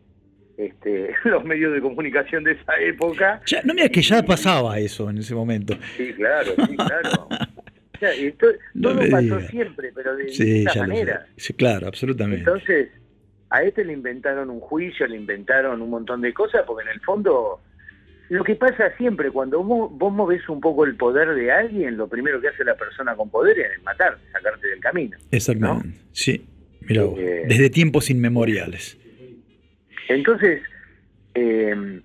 [0.58, 5.10] este, los medios de comunicación de esa época, Ya, no mira que ya pasaba eso
[5.10, 5.76] en ese momento.
[5.96, 7.28] Sí, claro, sí, claro.
[7.30, 11.26] O sea, esto- No todo pasó siempre, pero de Sí, distintas maneras.
[11.38, 12.40] Sí, claro, absolutamente.
[12.40, 12.90] Entonces,
[13.50, 17.02] a este le inventaron un juicio, le inventaron un montón de cosas, porque en el
[17.02, 17.62] fondo,
[18.30, 22.08] lo que pasa siempre, cuando vos, vos movés un poco el poder de alguien, lo
[22.08, 25.18] primero que hace la persona con poder es matarte, sacarte del camino.
[25.32, 26.00] Exactamente.
[26.12, 26.46] Sí.
[26.82, 28.98] Mira, vos, Eh, desde tiempos inmemoriales.
[30.10, 30.62] Entonces,
[31.36, 32.02] eh,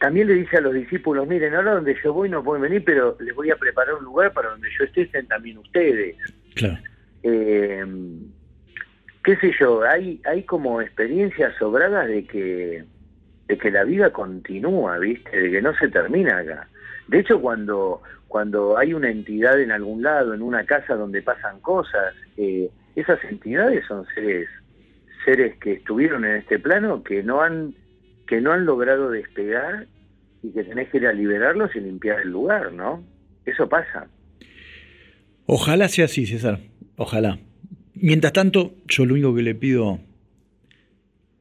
[0.00, 3.16] también le dice a los discípulos, miren, ahora donde yo voy no pueden venir, pero
[3.20, 6.16] les voy a preparar un lugar para donde yo esté, estén también ustedes.
[6.54, 6.78] Claro.
[7.22, 7.84] eh,
[9.24, 12.84] qué sé yo, hay, hay como experiencias sobradas de que,
[13.52, 15.38] de que la vida continúa, ¿viste?
[15.38, 16.68] De que no se termina acá.
[17.06, 21.60] De hecho, cuando, cuando hay una entidad en algún lado, en una casa donde pasan
[21.60, 24.48] cosas, eh, esas entidades son seres,
[25.26, 27.74] seres que estuvieron en este plano, que no han,
[28.26, 29.86] que no han logrado despegar
[30.42, 33.04] y que tenés que ir a liberarlos y limpiar el lugar, ¿no?
[33.44, 34.06] Eso pasa.
[35.44, 36.58] Ojalá sea así, César.
[36.96, 37.38] Ojalá.
[37.92, 40.00] Mientras tanto, yo lo único que le pido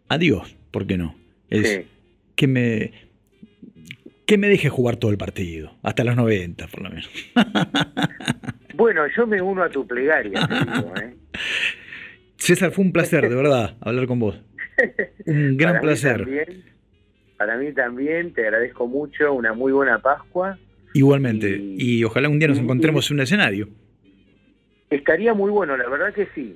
[0.09, 1.15] a Dios, ¿por qué no?
[1.49, 1.87] Es Sí.
[2.35, 2.91] Que me
[4.25, 7.09] que me deje jugar todo el partido, hasta los 90 por lo menos.
[8.73, 11.13] Bueno, yo me uno a tu plegaria, digo, ¿eh?
[12.37, 14.41] César, fue un placer, de verdad, hablar con vos.
[15.27, 16.17] Un gran Para mí placer.
[16.23, 16.63] también,
[17.37, 20.57] para mí también, te agradezco mucho, una muy buena Pascua.
[20.95, 21.49] Igualmente.
[21.57, 23.69] Y- Y ojalá un día nos encontremos en un escenario.
[24.89, 26.55] Estaría muy bueno, la verdad que sí,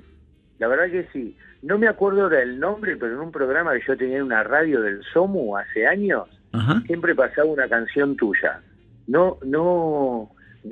[0.59, 1.35] la verdad que sí.
[1.61, 4.43] No me acuerdo ahora el nombre, pero en un programa que yo tenía en una
[4.43, 6.81] radio del SOMU hace años, Ajá.
[6.85, 8.61] siempre pasaba una canción tuya.
[9.07, 10.31] No, no,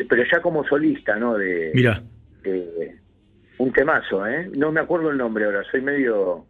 [0.10, 1.36] pero ya como solista, ¿no?
[1.38, 2.02] De, Mira,
[2.44, 2.96] de-
[3.58, 4.50] un temazo, ¿eh?
[4.56, 6.46] No me acuerdo el nombre ahora, soy medio...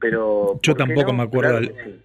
[0.00, 1.18] Pero, Yo ¿por qué tampoco no?
[1.18, 2.00] me acuerdo Claro sí.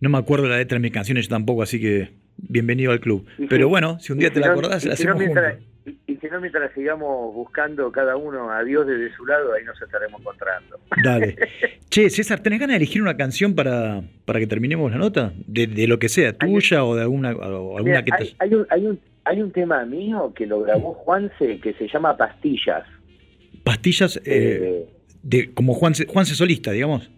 [0.00, 3.26] no me acuerdo la letra de mis canciones, yo tampoco, así que bienvenido al club.
[3.36, 5.18] Y Pero si- bueno, si un día te si la acordás, la si no hacemos
[5.18, 5.71] mientras- juntos.
[5.84, 9.64] Y, y si no, mientras sigamos buscando cada uno a Dios desde su lado, ahí
[9.64, 10.78] nos estaremos encontrando.
[11.02, 11.36] Dale.
[11.90, 15.32] Che, César, ¿tenés ganas de elegir una canción para, para que terminemos la nota?
[15.46, 18.34] De, de lo que sea, tuya o de alguna, o alguna Mira, que te...
[18.38, 22.16] hay un, hay, un, hay un tema mío que lo grabó Juanse que se llama
[22.16, 22.84] Pastillas.
[23.64, 24.88] Pastillas eh, Eh,
[25.22, 27.10] de como Juan, Juanse solista, digamos.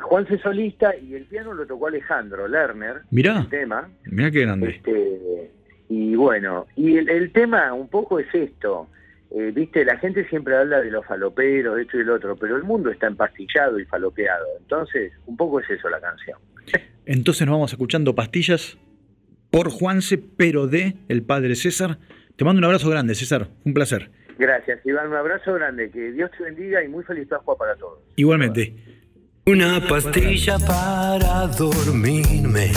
[0.00, 3.90] Juanse solista y el piano lo tocó Alejandro Lerner, Mirá, el tema.
[4.06, 4.70] mirá qué grande.
[4.70, 4.90] Este,
[5.92, 8.88] y bueno, y el, el tema un poco es esto.
[9.30, 12.56] Eh, Viste, la gente siempre habla de los faloperos, de esto y el otro, pero
[12.56, 14.46] el mundo está empastillado y falopeado.
[14.58, 16.38] Entonces, un poco es eso la canción.
[17.04, 18.78] Entonces nos vamos escuchando Pastillas
[19.50, 21.98] por Juanse, pero de el padre César.
[22.36, 23.48] Te mando un abrazo grande, César.
[23.66, 24.10] Un placer.
[24.38, 25.08] Gracias, Iván.
[25.08, 25.90] Un abrazo grande.
[25.90, 27.98] Que Dios te bendiga y muy feliz Pascua para todos.
[28.16, 28.74] Igualmente.
[29.44, 32.70] Una pastilla para dormirme,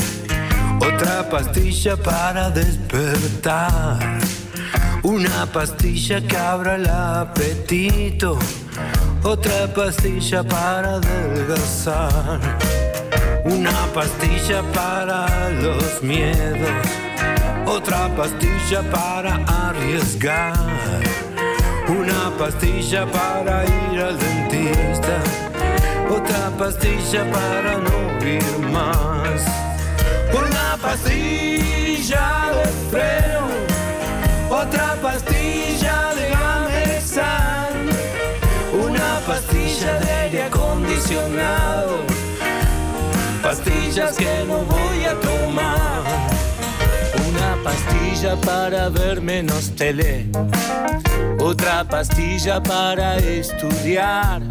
[0.80, 4.20] otra pastilla para despertar,
[5.04, 8.38] una pastilla que abra el apetito,
[9.24, 12.40] otra pastilla para adelgazar,
[13.46, 16.88] una pastilla para los miedos,
[17.66, 19.36] otra pastilla para
[19.68, 20.54] arriesgar,
[21.88, 25.22] una pastilla para ir al dentista.
[26.10, 29.75] Otra pastilla para no ir más
[30.38, 33.48] una pastilla de freno,
[34.50, 37.74] otra pastilla de Gamexan,
[38.88, 42.00] una pastilla de aire acondicionado,
[43.42, 46.02] pastillas que no voy a tomar,
[47.30, 50.28] una pastilla para ver menos tele,
[51.40, 54.42] otra pastilla para estudiar.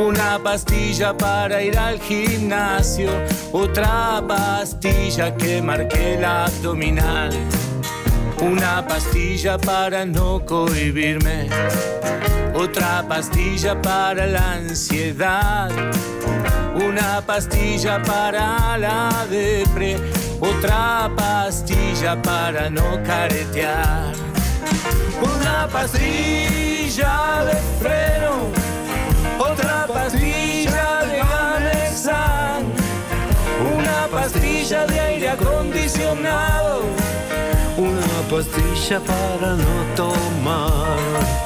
[0.00, 3.10] Una pastilla para ir al gimnasio.
[3.52, 7.30] Otra pastilla que marque la abdominal.
[8.40, 11.50] Una pastilla para no cohibirme.
[12.54, 15.70] Otra pastilla para la ansiedad.
[16.74, 19.98] Una pastilla para la depre.
[20.40, 24.14] Otra pastilla para no caretear.
[25.22, 28.59] Una pastilla de freno.
[30.02, 32.64] Pastilla de Gamexan.
[33.76, 36.84] Una pastilla de aire acondicionado.
[37.76, 41.39] Una pastilla para no tomar.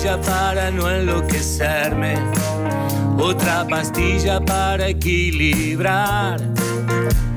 [0.00, 2.14] Pastilla para no enloquecerme.
[3.18, 6.40] Otra pastilla para equilibrar.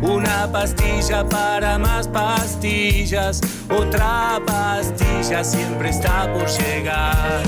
[0.01, 3.41] Una pastilla para más pastillas.
[3.69, 7.41] Otra pastilla siempre está por llegar.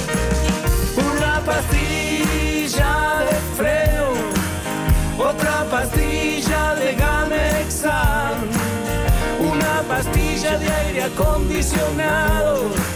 [0.97, 4.11] Una pastilla de freno.
[5.17, 8.33] Otra pastilla de Gamexan.
[9.39, 12.94] Una pastilla de aire acondicionado.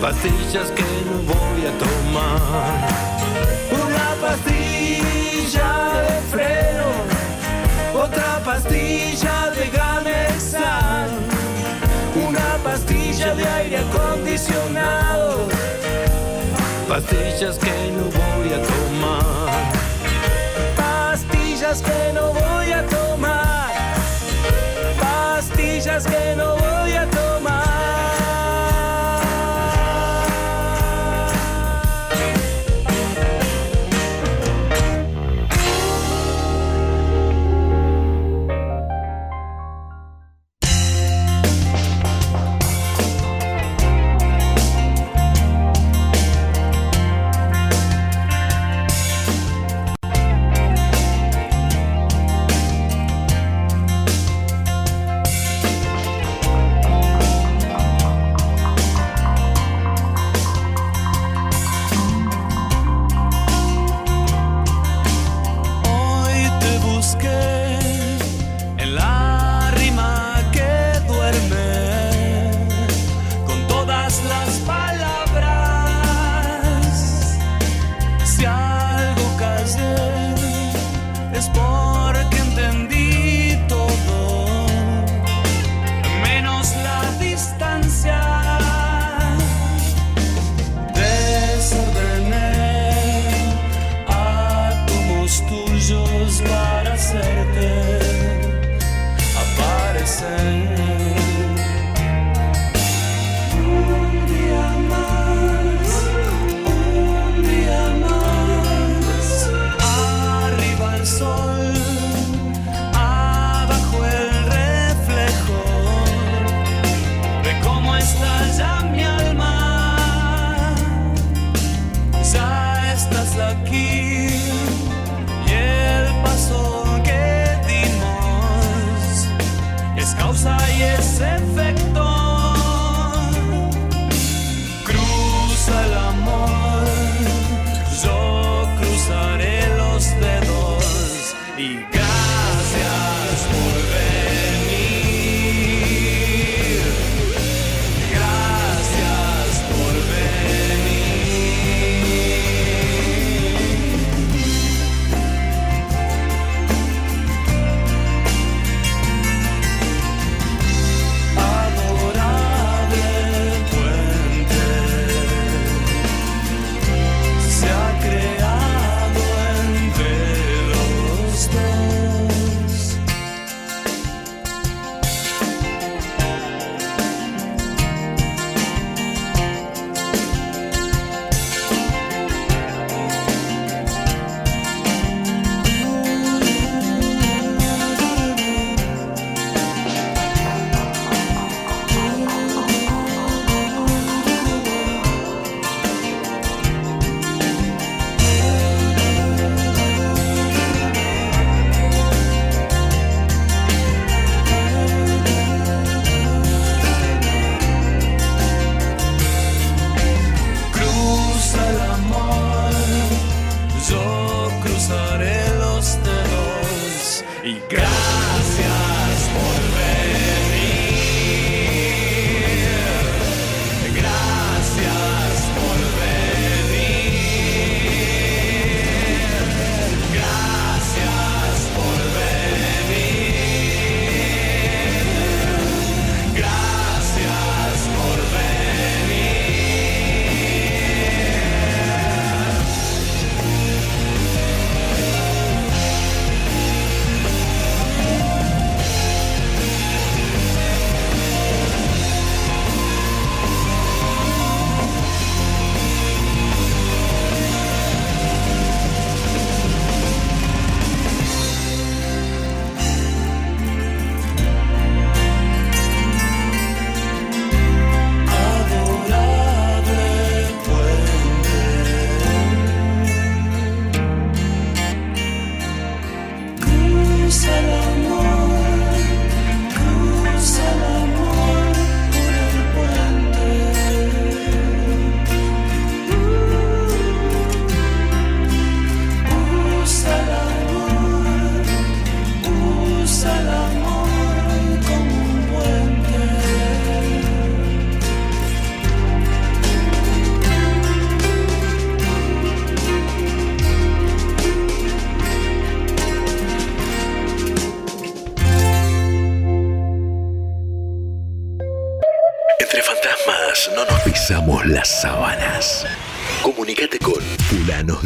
[0.00, 2.88] Pastillas que no voy a tomar.
[3.72, 5.70] Una pastilla
[6.06, 6.88] de freno,
[8.04, 11.08] otra pastilla de Gamexan,
[12.28, 15.48] una pastilla de aire acondicionado.
[16.88, 19.72] Pastillas que no voy a tomar.
[20.76, 23.72] Pastillas que no voy a tomar.
[25.00, 27.55] Pastillas que no voy a tomar.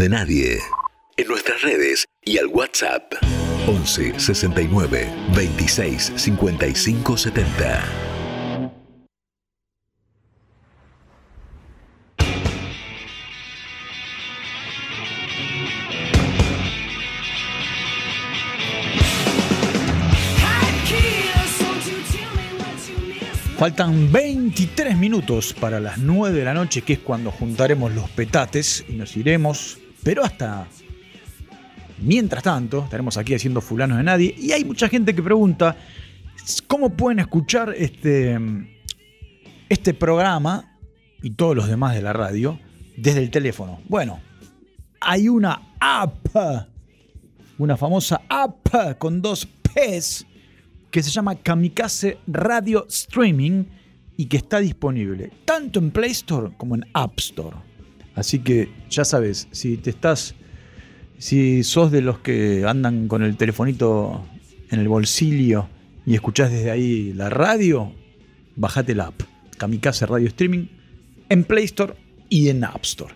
[0.01, 0.59] De Nadie
[1.19, 3.13] en nuestras redes y al WhatsApp
[3.67, 7.85] 11 69 26 55 70.
[23.59, 28.87] Faltan 23 minutos para las 9 de la noche, que es cuando juntaremos los petates
[28.89, 29.80] y nos iremos.
[30.03, 30.67] Pero hasta
[32.01, 34.35] mientras tanto, estaremos aquí haciendo fulanos de nadie.
[34.39, 35.77] Y hay mucha gente que pregunta
[36.67, 38.39] cómo pueden escuchar este,
[39.69, 40.79] este programa
[41.23, 42.59] y todos los demás de la radio
[42.97, 43.81] desde el teléfono.
[43.89, 44.21] Bueno,
[45.01, 46.27] hay una app,
[47.59, 50.27] una famosa app con dos P's
[50.91, 53.65] que se llama Kamikaze Radio Streaming
[54.17, 57.70] y que está disponible tanto en Play Store como en App Store.
[58.21, 60.35] Así que ya sabes, si te estás,
[61.17, 64.23] si sos de los que andan con el telefonito
[64.71, 65.69] en el bolsillo
[66.05, 67.95] y escuchás desde ahí la radio,
[68.57, 69.23] bajate la app
[69.57, 70.67] Kamikaze Radio Streaming
[71.31, 71.95] en Play Store
[72.29, 73.15] y en App Store.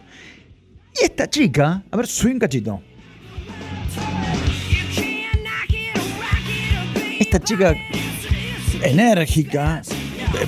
[0.99, 2.81] Y esta chica, a ver, sube un cachito.
[7.21, 7.75] Esta chica
[8.83, 9.83] enérgica,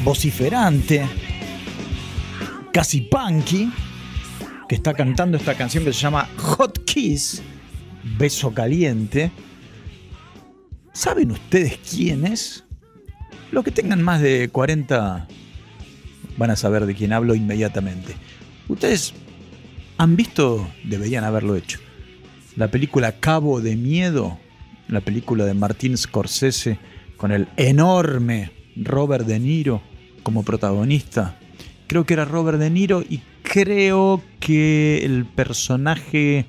[0.02, 1.06] vociferante,
[2.72, 3.70] casi punky,
[4.68, 7.42] que está cantando esta canción que se llama Hot Kiss,
[8.18, 9.30] Beso Caliente.
[10.92, 12.64] ¿Saben ustedes quién es?
[13.52, 15.28] Los que tengan más de 40
[16.36, 18.14] van a saber de quién hablo inmediatamente.
[18.68, 19.14] Ustedes
[19.98, 21.78] han visto, deberían haberlo hecho,
[22.56, 24.38] la película Cabo de Miedo,
[24.88, 26.78] la película de Martin Scorsese
[27.16, 29.80] con el enorme Robert De Niro
[30.22, 31.38] como protagonista.
[31.86, 33.22] Creo que era Robert De Niro y
[33.56, 36.44] creo que el personaje,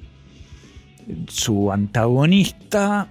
[1.29, 3.09] su antagonista...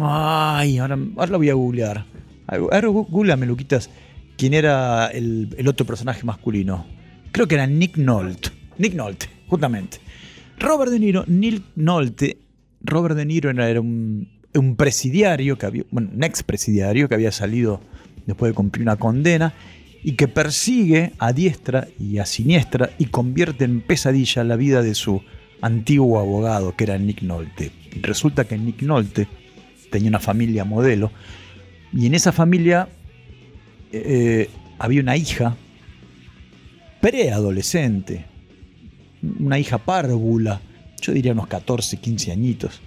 [0.00, 2.06] Ay, ahora, ahora lo voy a googlear.
[2.46, 3.90] Ahora googleame, Luquitas,
[4.38, 6.86] quién era el, otro personaje masculino.
[7.30, 8.48] Creo que era Nick Nolte.
[8.78, 9.98] Nick Nolte, justamente.
[10.58, 12.38] Robert De Niro, Nick Nolte.
[12.80, 17.32] Robert De Niro era, era un, un presidiario, que había, bueno, un expresidiario que había
[17.32, 17.82] salido
[18.24, 19.52] después de cumplir una condena
[20.02, 24.94] y que persigue a diestra y a siniestra y convierte en pesadilla la vida de
[24.94, 25.22] su
[25.60, 27.72] antiguo abogado, que era Nick Nolte.
[28.00, 29.26] Resulta que Nick Nolte
[29.90, 31.10] tenía una familia modelo
[31.92, 32.88] y en esa familia
[33.92, 35.56] eh, había una hija
[37.00, 38.26] preadolescente,
[39.38, 40.60] una hija párvula,
[41.00, 42.80] yo diría unos 14, 15 añitos,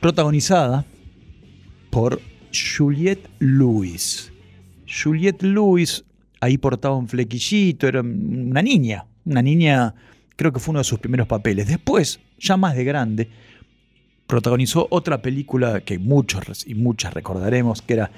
[0.00, 0.84] protagonizada
[1.90, 2.20] por
[2.52, 4.32] Juliette Lewis.
[4.88, 6.04] Juliette Lewis
[6.40, 9.94] ahí portaba un flequillito, era una niña, una niña,
[10.36, 11.66] creo que fue uno de sus primeros papeles.
[11.66, 13.28] Después, ya más de grande,
[14.26, 18.10] protagonizó otra película que muchos y muchas recordaremos, que era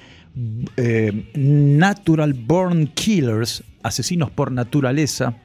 [0.77, 5.37] eh, Natural Born Killers, Asesinos por Naturaleza,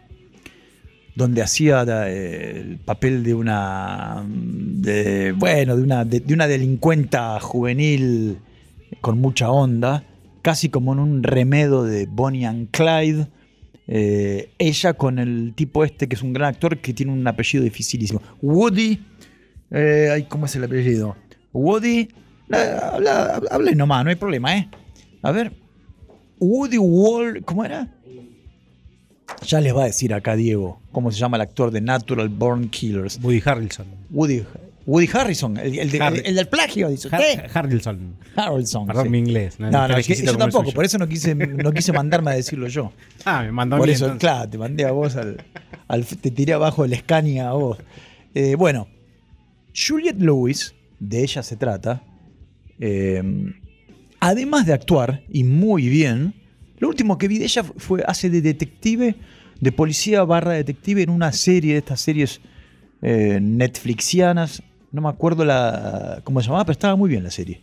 [1.15, 7.39] donde hacía eh, el papel de una, de, bueno, de una, de, de una delincuenta
[7.39, 8.37] juvenil
[9.01, 10.03] con mucha onda,
[10.45, 13.27] casi como en un remedo de Bonnie and Clyde.
[13.87, 17.63] Eh, ella con el tipo este que es un gran actor que tiene un apellido
[17.63, 18.21] dificilísimo.
[18.43, 19.03] Woody.
[19.71, 21.15] eh, ¿Cómo es el apellido?
[21.51, 22.09] Woody.
[22.51, 24.69] Habla, habla nomás, no hay problema, ¿eh?
[25.23, 25.51] A ver.
[26.39, 27.43] Woody Wall.
[27.43, 27.91] ¿Cómo era?
[29.47, 32.69] Ya les va a decir acá Diego cómo se llama el actor de Natural Born
[32.69, 33.19] Killers.
[33.23, 33.87] Woody Harrelson.
[34.11, 34.43] Woody,
[34.87, 37.49] Woody Harrison, el, el de- el- el del plagio, dice Har- usted.
[37.53, 38.15] Harrelson.
[38.35, 38.85] Harrelson.
[38.85, 39.09] Perdón sí.
[39.09, 39.59] mi inglés.
[39.59, 42.33] No, No, no, que- exquisito yo tampoco, por eso no quise, no quise mandarme a
[42.35, 42.91] decirlo yo.
[43.25, 44.21] Ah, me mandó a Por mí, eso, entonces.
[44.21, 45.43] claro, te mandé a vos al,
[45.87, 47.79] al- te tiré abajo el Scania a vos.
[48.35, 48.87] Eh, bueno,
[49.75, 52.03] Juliette Lewis, de ella se trata.
[52.79, 53.23] eh,
[54.19, 56.33] además de actuar, y muy bien,
[56.79, 59.15] lo último que vi de ella fue hace de detective,
[59.59, 62.41] de policía barra detective en una serie de estas series
[63.01, 64.61] eh, netflixianas.
[64.95, 67.61] No me acuerdo la, cómo se llamaba, pero estaba muy bien la serie.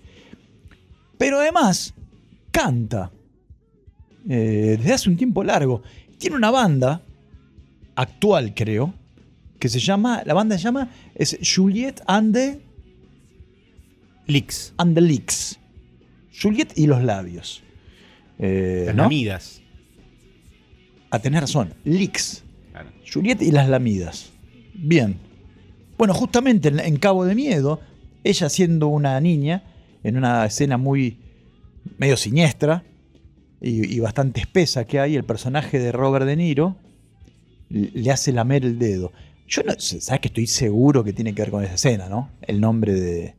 [1.16, 1.94] Pero además,
[2.50, 3.10] canta
[4.28, 5.82] eh, desde hace un tiempo largo.
[6.18, 7.00] Tiene una banda
[7.94, 8.92] actual, creo,
[9.58, 12.60] que se llama, la banda se llama, es Juliet and the,
[14.26, 14.74] Leaks.
[14.76, 15.58] and the Leaks.
[16.38, 17.62] Juliet y los labios.
[18.38, 19.04] Eh, Las ¿no?
[19.04, 19.62] lamidas.
[21.08, 22.44] A tener razón, Leaks.
[22.72, 22.90] Claro.
[23.10, 24.32] Juliet y las lamidas.
[24.74, 25.31] Bien.
[25.98, 27.80] Bueno, justamente en, Cabo de Miedo,
[28.24, 29.62] ella siendo una niña,
[30.02, 31.18] en una escena muy
[31.98, 32.84] medio siniestra
[33.60, 36.76] y, bastante espesa que hay, el personaje de Robert De Niro
[37.68, 39.12] le hace lamer el dedo.
[39.46, 42.30] Yo no, sabes que estoy seguro que tiene que ver con esa escena, ¿no?
[42.42, 43.34] El nombre de,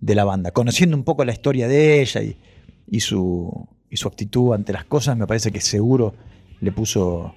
[0.00, 0.50] de la banda.
[0.52, 2.20] Conociendo un poco la historia de ella
[2.88, 6.14] y, su, y su actitud ante las cosas, me parece que seguro
[6.60, 7.34] le puso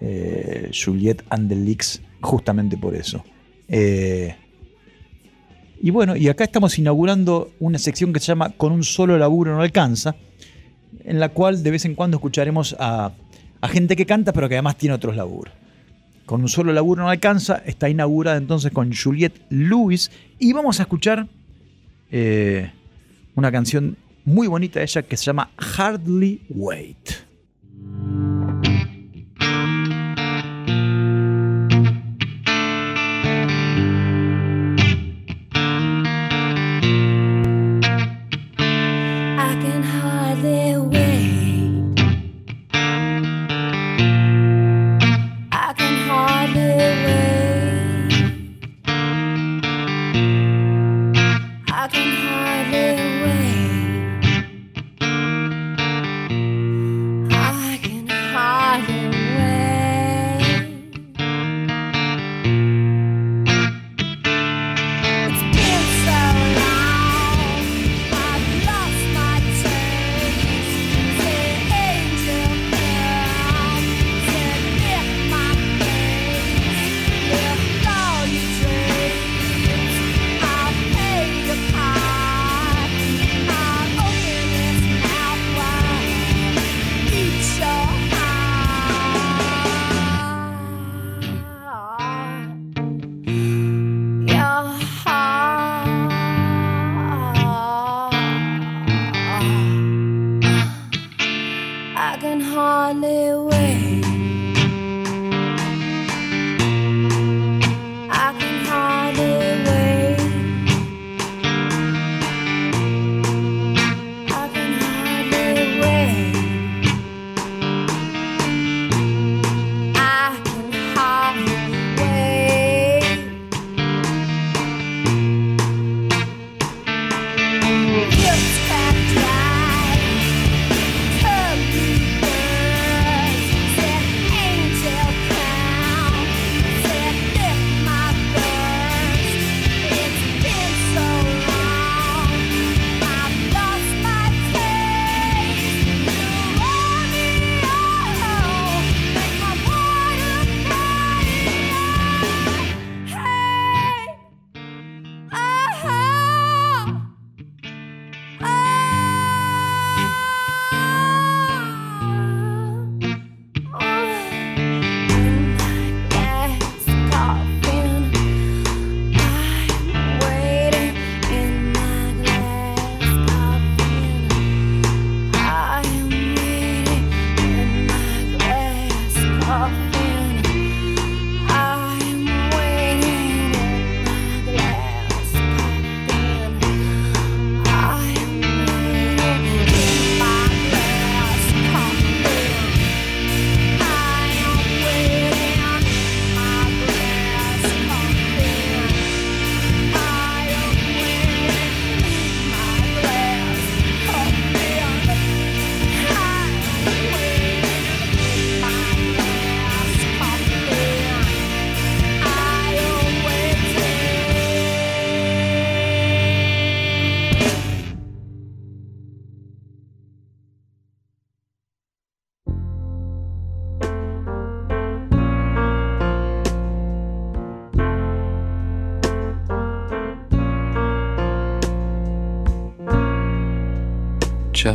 [0.00, 3.22] eh, Juliet and the Leaks justamente por eso.
[3.72, 4.34] Eh,
[5.80, 9.54] y bueno, y acá estamos inaugurando una sección que se llama Con un solo laburo
[9.54, 10.16] no alcanza,
[11.04, 13.12] en la cual de vez en cuando escucharemos a,
[13.68, 15.54] gente que canta, pero que además tiene otros laburos.
[16.26, 20.82] Con un solo laburo no alcanza, está inaugurada entonces con Juliette Lewis, y vamos a
[20.82, 21.26] escuchar
[22.10, 22.70] eh,
[23.36, 27.29] una canción muy bonita de ella que se llama Hardly Wait.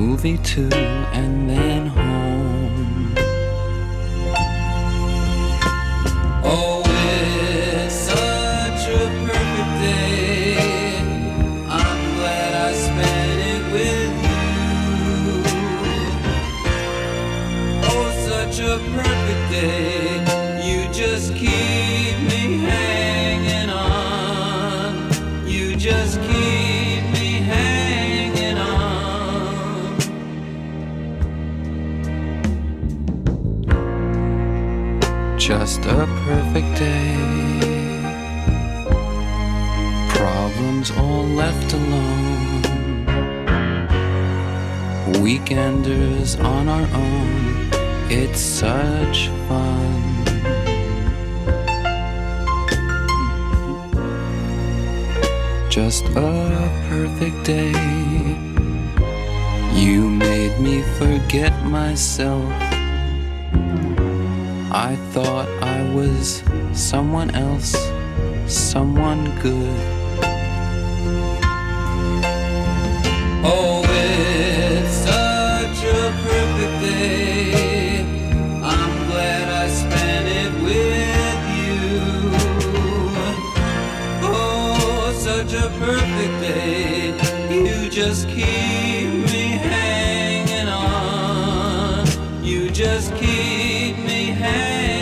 [0.00, 0.70] Movie too,
[1.12, 1.79] and then
[92.50, 94.99] You just keep me hanging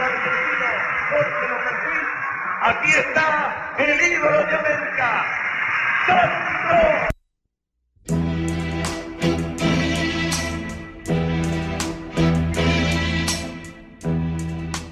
[0.00, 0.68] argentino
[1.10, 2.08] Jorge López Ruiz,
[2.62, 5.08] Aquí está el ídolo de América,
[6.06, 7.12] Sandro.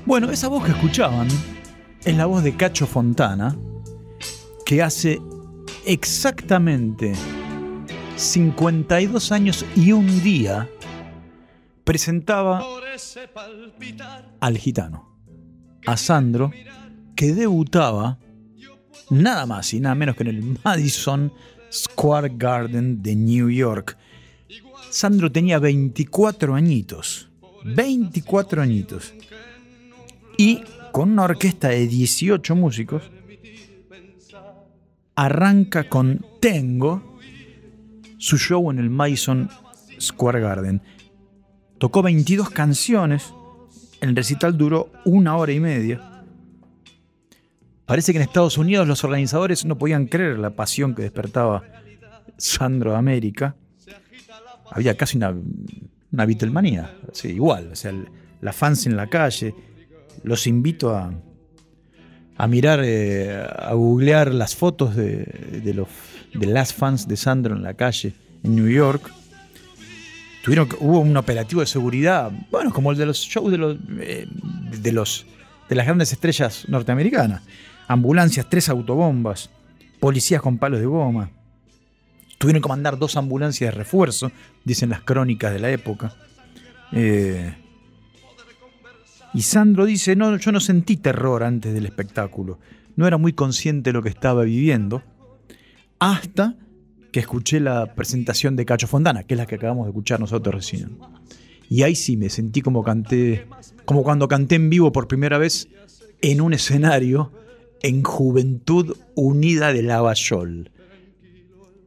[0.04, 1.28] Bueno, esa voz que escuchaban
[2.04, 3.56] es la voz de Cacho Fontana,
[4.66, 5.20] que hace
[5.86, 7.12] exactamente
[8.16, 10.68] 52 años y un día
[11.84, 12.60] presentaba
[14.40, 15.16] al gitano,
[15.86, 16.52] a Sandro,
[17.14, 18.18] que debutaba
[19.10, 21.32] nada más y nada menos que en el Madison
[21.72, 23.96] Square Garden de New York.
[24.90, 27.30] Sandro tenía 24 añitos,
[27.64, 29.14] 24 añitos,
[30.36, 30.62] y
[30.92, 33.10] con una orquesta de 18 músicos,
[35.14, 37.18] arranca con Tengo
[38.18, 39.48] su show en el Madison
[40.00, 40.82] Square Garden.
[41.80, 43.32] Tocó 22 canciones,
[44.02, 46.22] el recital duró una hora y media.
[47.86, 51.62] Parece que en Estados Unidos los organizadores no podían creer la pasión que despertaba
[52.36, 53.56] Sandro de América.
[54.70, 55.34] Había casi una,
[56.12, 58.08] una Beatlemanía, sí, igual, o sea, el-
[58.52, 59.54] fans en la calle.
[60.22, 61.14] Los invito a,
[62.36, 65.24] a mirar, eh, a googlear las fotos de,
[65.64, 65.88] de los
[66.34, 68.12] de las fans de Sandro en la calle
[68.44, 69.10] en New York.
[70.42, 74.26] Tuvieron, hubo un operativo de seguridad, bueno, como el de los shows de los, eh,
[74.80, 75.26] de los
[75.70, 77.42] de las grandes estrellas norteamericanas.
[77.86, 79.50] Ambulancias, tres autobombas,
[80.00, 81.30] policías con palos de goma.
[82.38, 84.32] Tuvieron que mandar dos ambulancias de refuerzo,
[84.64, 86.12] dicen las crónicas de la época.
[86.90, 87.54] Eh,
[89.32, 92.58] y Sandro dice, no, yo no sentí terror antes del espectáculo.
[92.96, 95.04] No era muy consciente de lo que estaba viviendo.
[96.00, 96.56] Hasta
[97.12, 100.54] que escuché la presentación de Cacho Fontana, que es la que acabamos de escuchar nosotros
[100.54, 100.98] recién.
[101.68, 103.46] Y ahí sí me sentí como canté,
[103.84, 105.68] como cuando canté en vivo por primera vez
[106.20, 107.32] en un escenario
[107.82, 110.70] en Juventud Unida de Lavallol.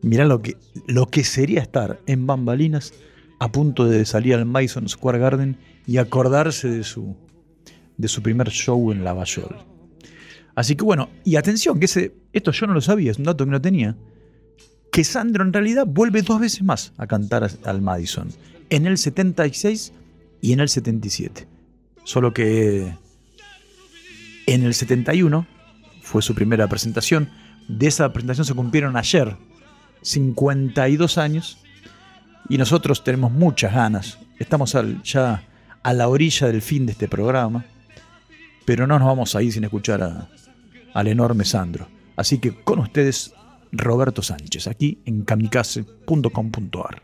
[0.01, 0.57] Mirá lo que,
[0.88, 2.93] lo que sería estar en Bambalinas
[3.39, 7.15] a punto de salir al Madison Square Garden y acordarse de su,
[7.97, 9.57] de su primer show en Lavallol.
[10.55, 13.43] Así que bueno, y atención, que ese, esto yo no lo sabía, es un dato
[13.45, 13.97] que no tenía,
[14.93, 18.29] que Sandro en realidad vuelve dos veces más a cantar al Madison,
[18.69, 19.91] en el 76
[20.39, 21.47] y en el 77.
[22.05, 22.93] Solo que
[24.45, 25.47] en el 71
[26.01, 27.29] fue su primera presentación,
[27.67, 29.35] de esa presentación se cumplieron ayer
[30.01, 31.57] 52 años
[32.49, 35.43] y nosotros tenemos muchas ganas, estamos ya
[35.81, 37.65] a la orilla del fin de este programa,
[38.65, 40.29] pero no nos vamos a ir sin escuchar a-
[40.93, 41.87] al enorme Sandro.
[42.15, 43.33] Así que con ustedes,
[43.74, 47.01] Roberto Sánchez, aquí en kamikaze.com.ar.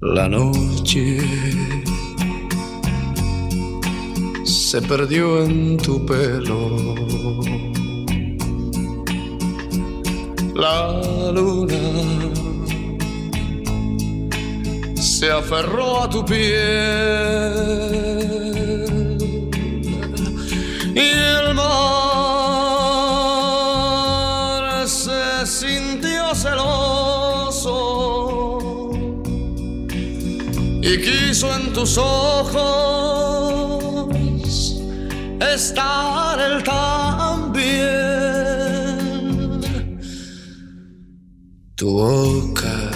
[0.00, 1.18] La noche
[4.44, 6.94] se perdió en tu pelo.
[10.54, 12.53] La luna
[15.18, 16.42] se aferró a tu piel
[20.92, 21.08] y
[21.38, 21.68] el mar
[24.88, 27.70] se sintió celoso
[30.82, 32.64] y quiso en tus ojos
[35.54, 37.84] estar él también.
[41.76, 42.93] Tu boca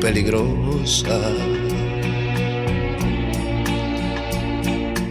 [0.00, 1.20] peligrosa.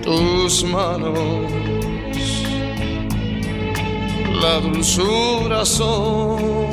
[0.03, 1.51] Tus manos,
[4.41, 6.63] la dulzura son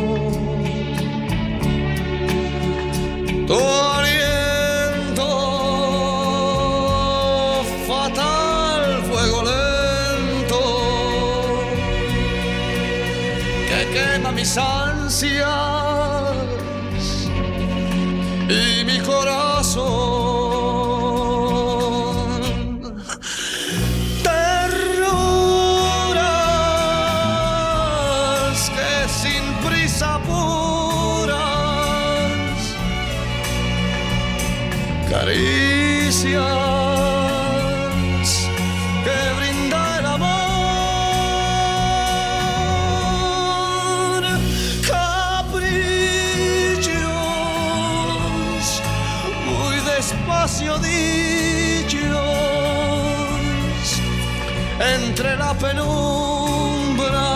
[55.61, 57.29] penumbra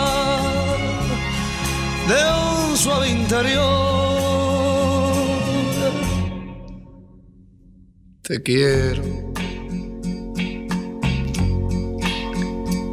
[2.07, 2.19] de
[2.69, 3.65] un suave interior.
[8.23, 9.03] Te quiero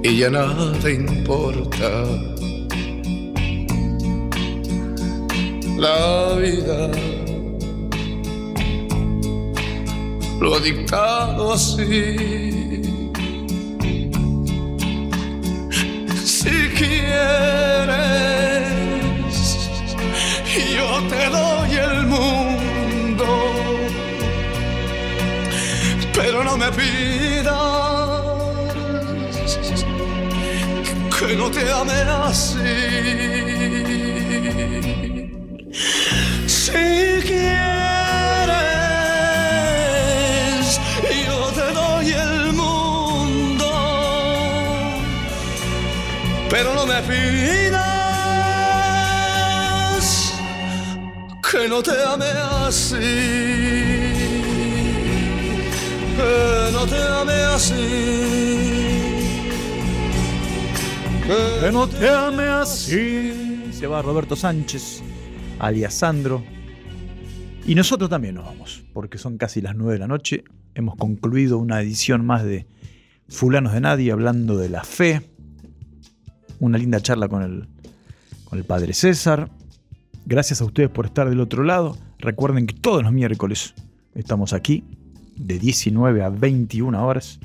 [0.05, 2.05] y ya nada importa.
[5.78, 6.91] La vida
[10.41, 12.51] lo ha dictado así.
[21.12, 23.26] Te doy el mundo,
[26.14, 27.52] pero no me pidas
[31.18, 32.58] que no te ame así.
[36.46, 36.82] Si
[37.28, 37.60] quieres,
[41.26, 42.82] yo te doy el mundo
[46.52, 47.71] pero no me pidas
[51.62, 52.24] que no te ame
[52.66, 52.94] así,
[56.16, 57.74] que no te ame así.
[61.22, 63.70] Que no te ame así.
[63.72, 65.02] Se va Roberto Sánchez,
[65.60, 66.42] alias Sandro.
[67.64, 70.42] Y nosotros también nos vamos, porque son casi las 9 de la noche.
[70.74, 72.66] Hemos concluido una edición más de
[73.28, 75.22] Fulanos de Nadie hablando de la fe.
[76.58, 77.68] Una linda charla con el,
[78.46, 79.48] con el padre César.
[80.24, 81.96] Gracias a ustedes por estar del otro lado.
[82.18, 83.74] Recuerden que todos los miércoles
[84.14, 84.84] estamos aquí,
[85.36, 87.40] de 19 a 21 horas,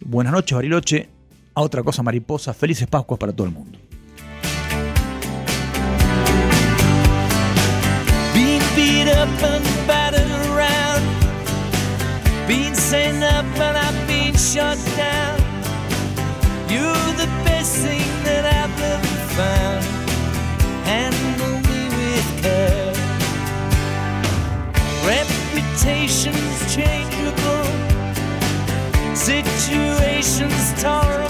[0.00, 1.08] Buenas noches, Bariloche.
[1.54, 2.52] A otra cosa mariposa.
[2.52, 3.78] Felices Pascuas para todo el mundo.
[9.22, 11.02] Up and battered around.
[12.48, 15.38] Been sent up and I've been shut down.
[16.68, 19.84] You're the best thing that I've ever found.
[20.90, 22.94] Handle me with care.
[25.06, 27.68] Reputation's changeable.
[29.14, 31.21] Situation's tolerable.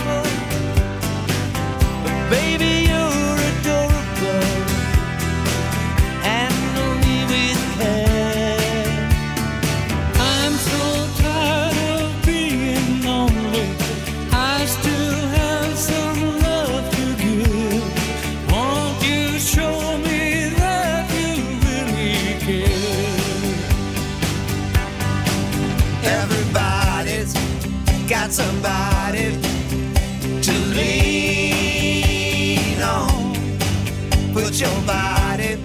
[34.63, 35.57] Your body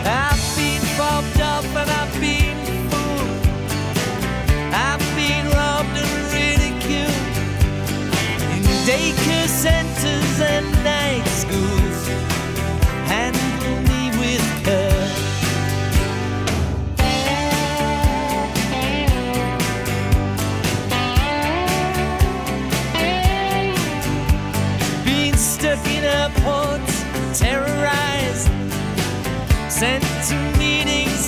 [0.06, 2.56] I've been bobbed up and I've been
[2.90, 3.46] fooled.
[4.72, 7.34] I've been robbed and ridiculed
[8.54, 12.02] in daycare centers and night schools.
[13.10, 13.91] Handle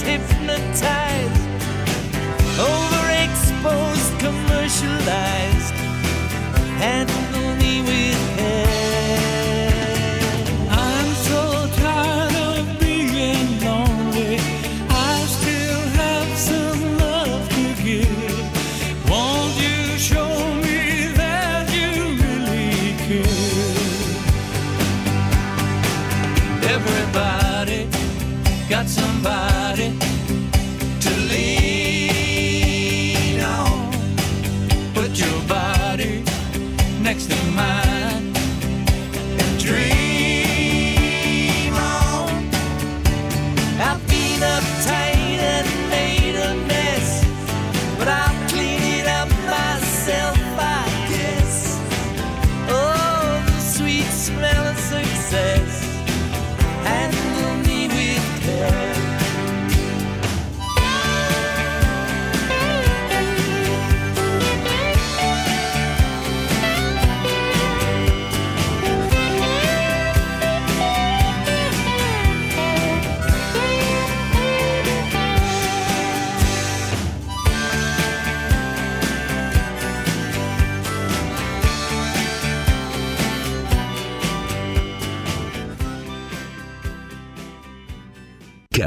[0.04, 1.13] hypnotized,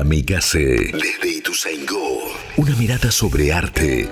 [0.08, 0.94] Kamikaze.
[0.94, 2.32] Desde Ituzaingó.
[2.56, 4.08] Una mirada sobre arte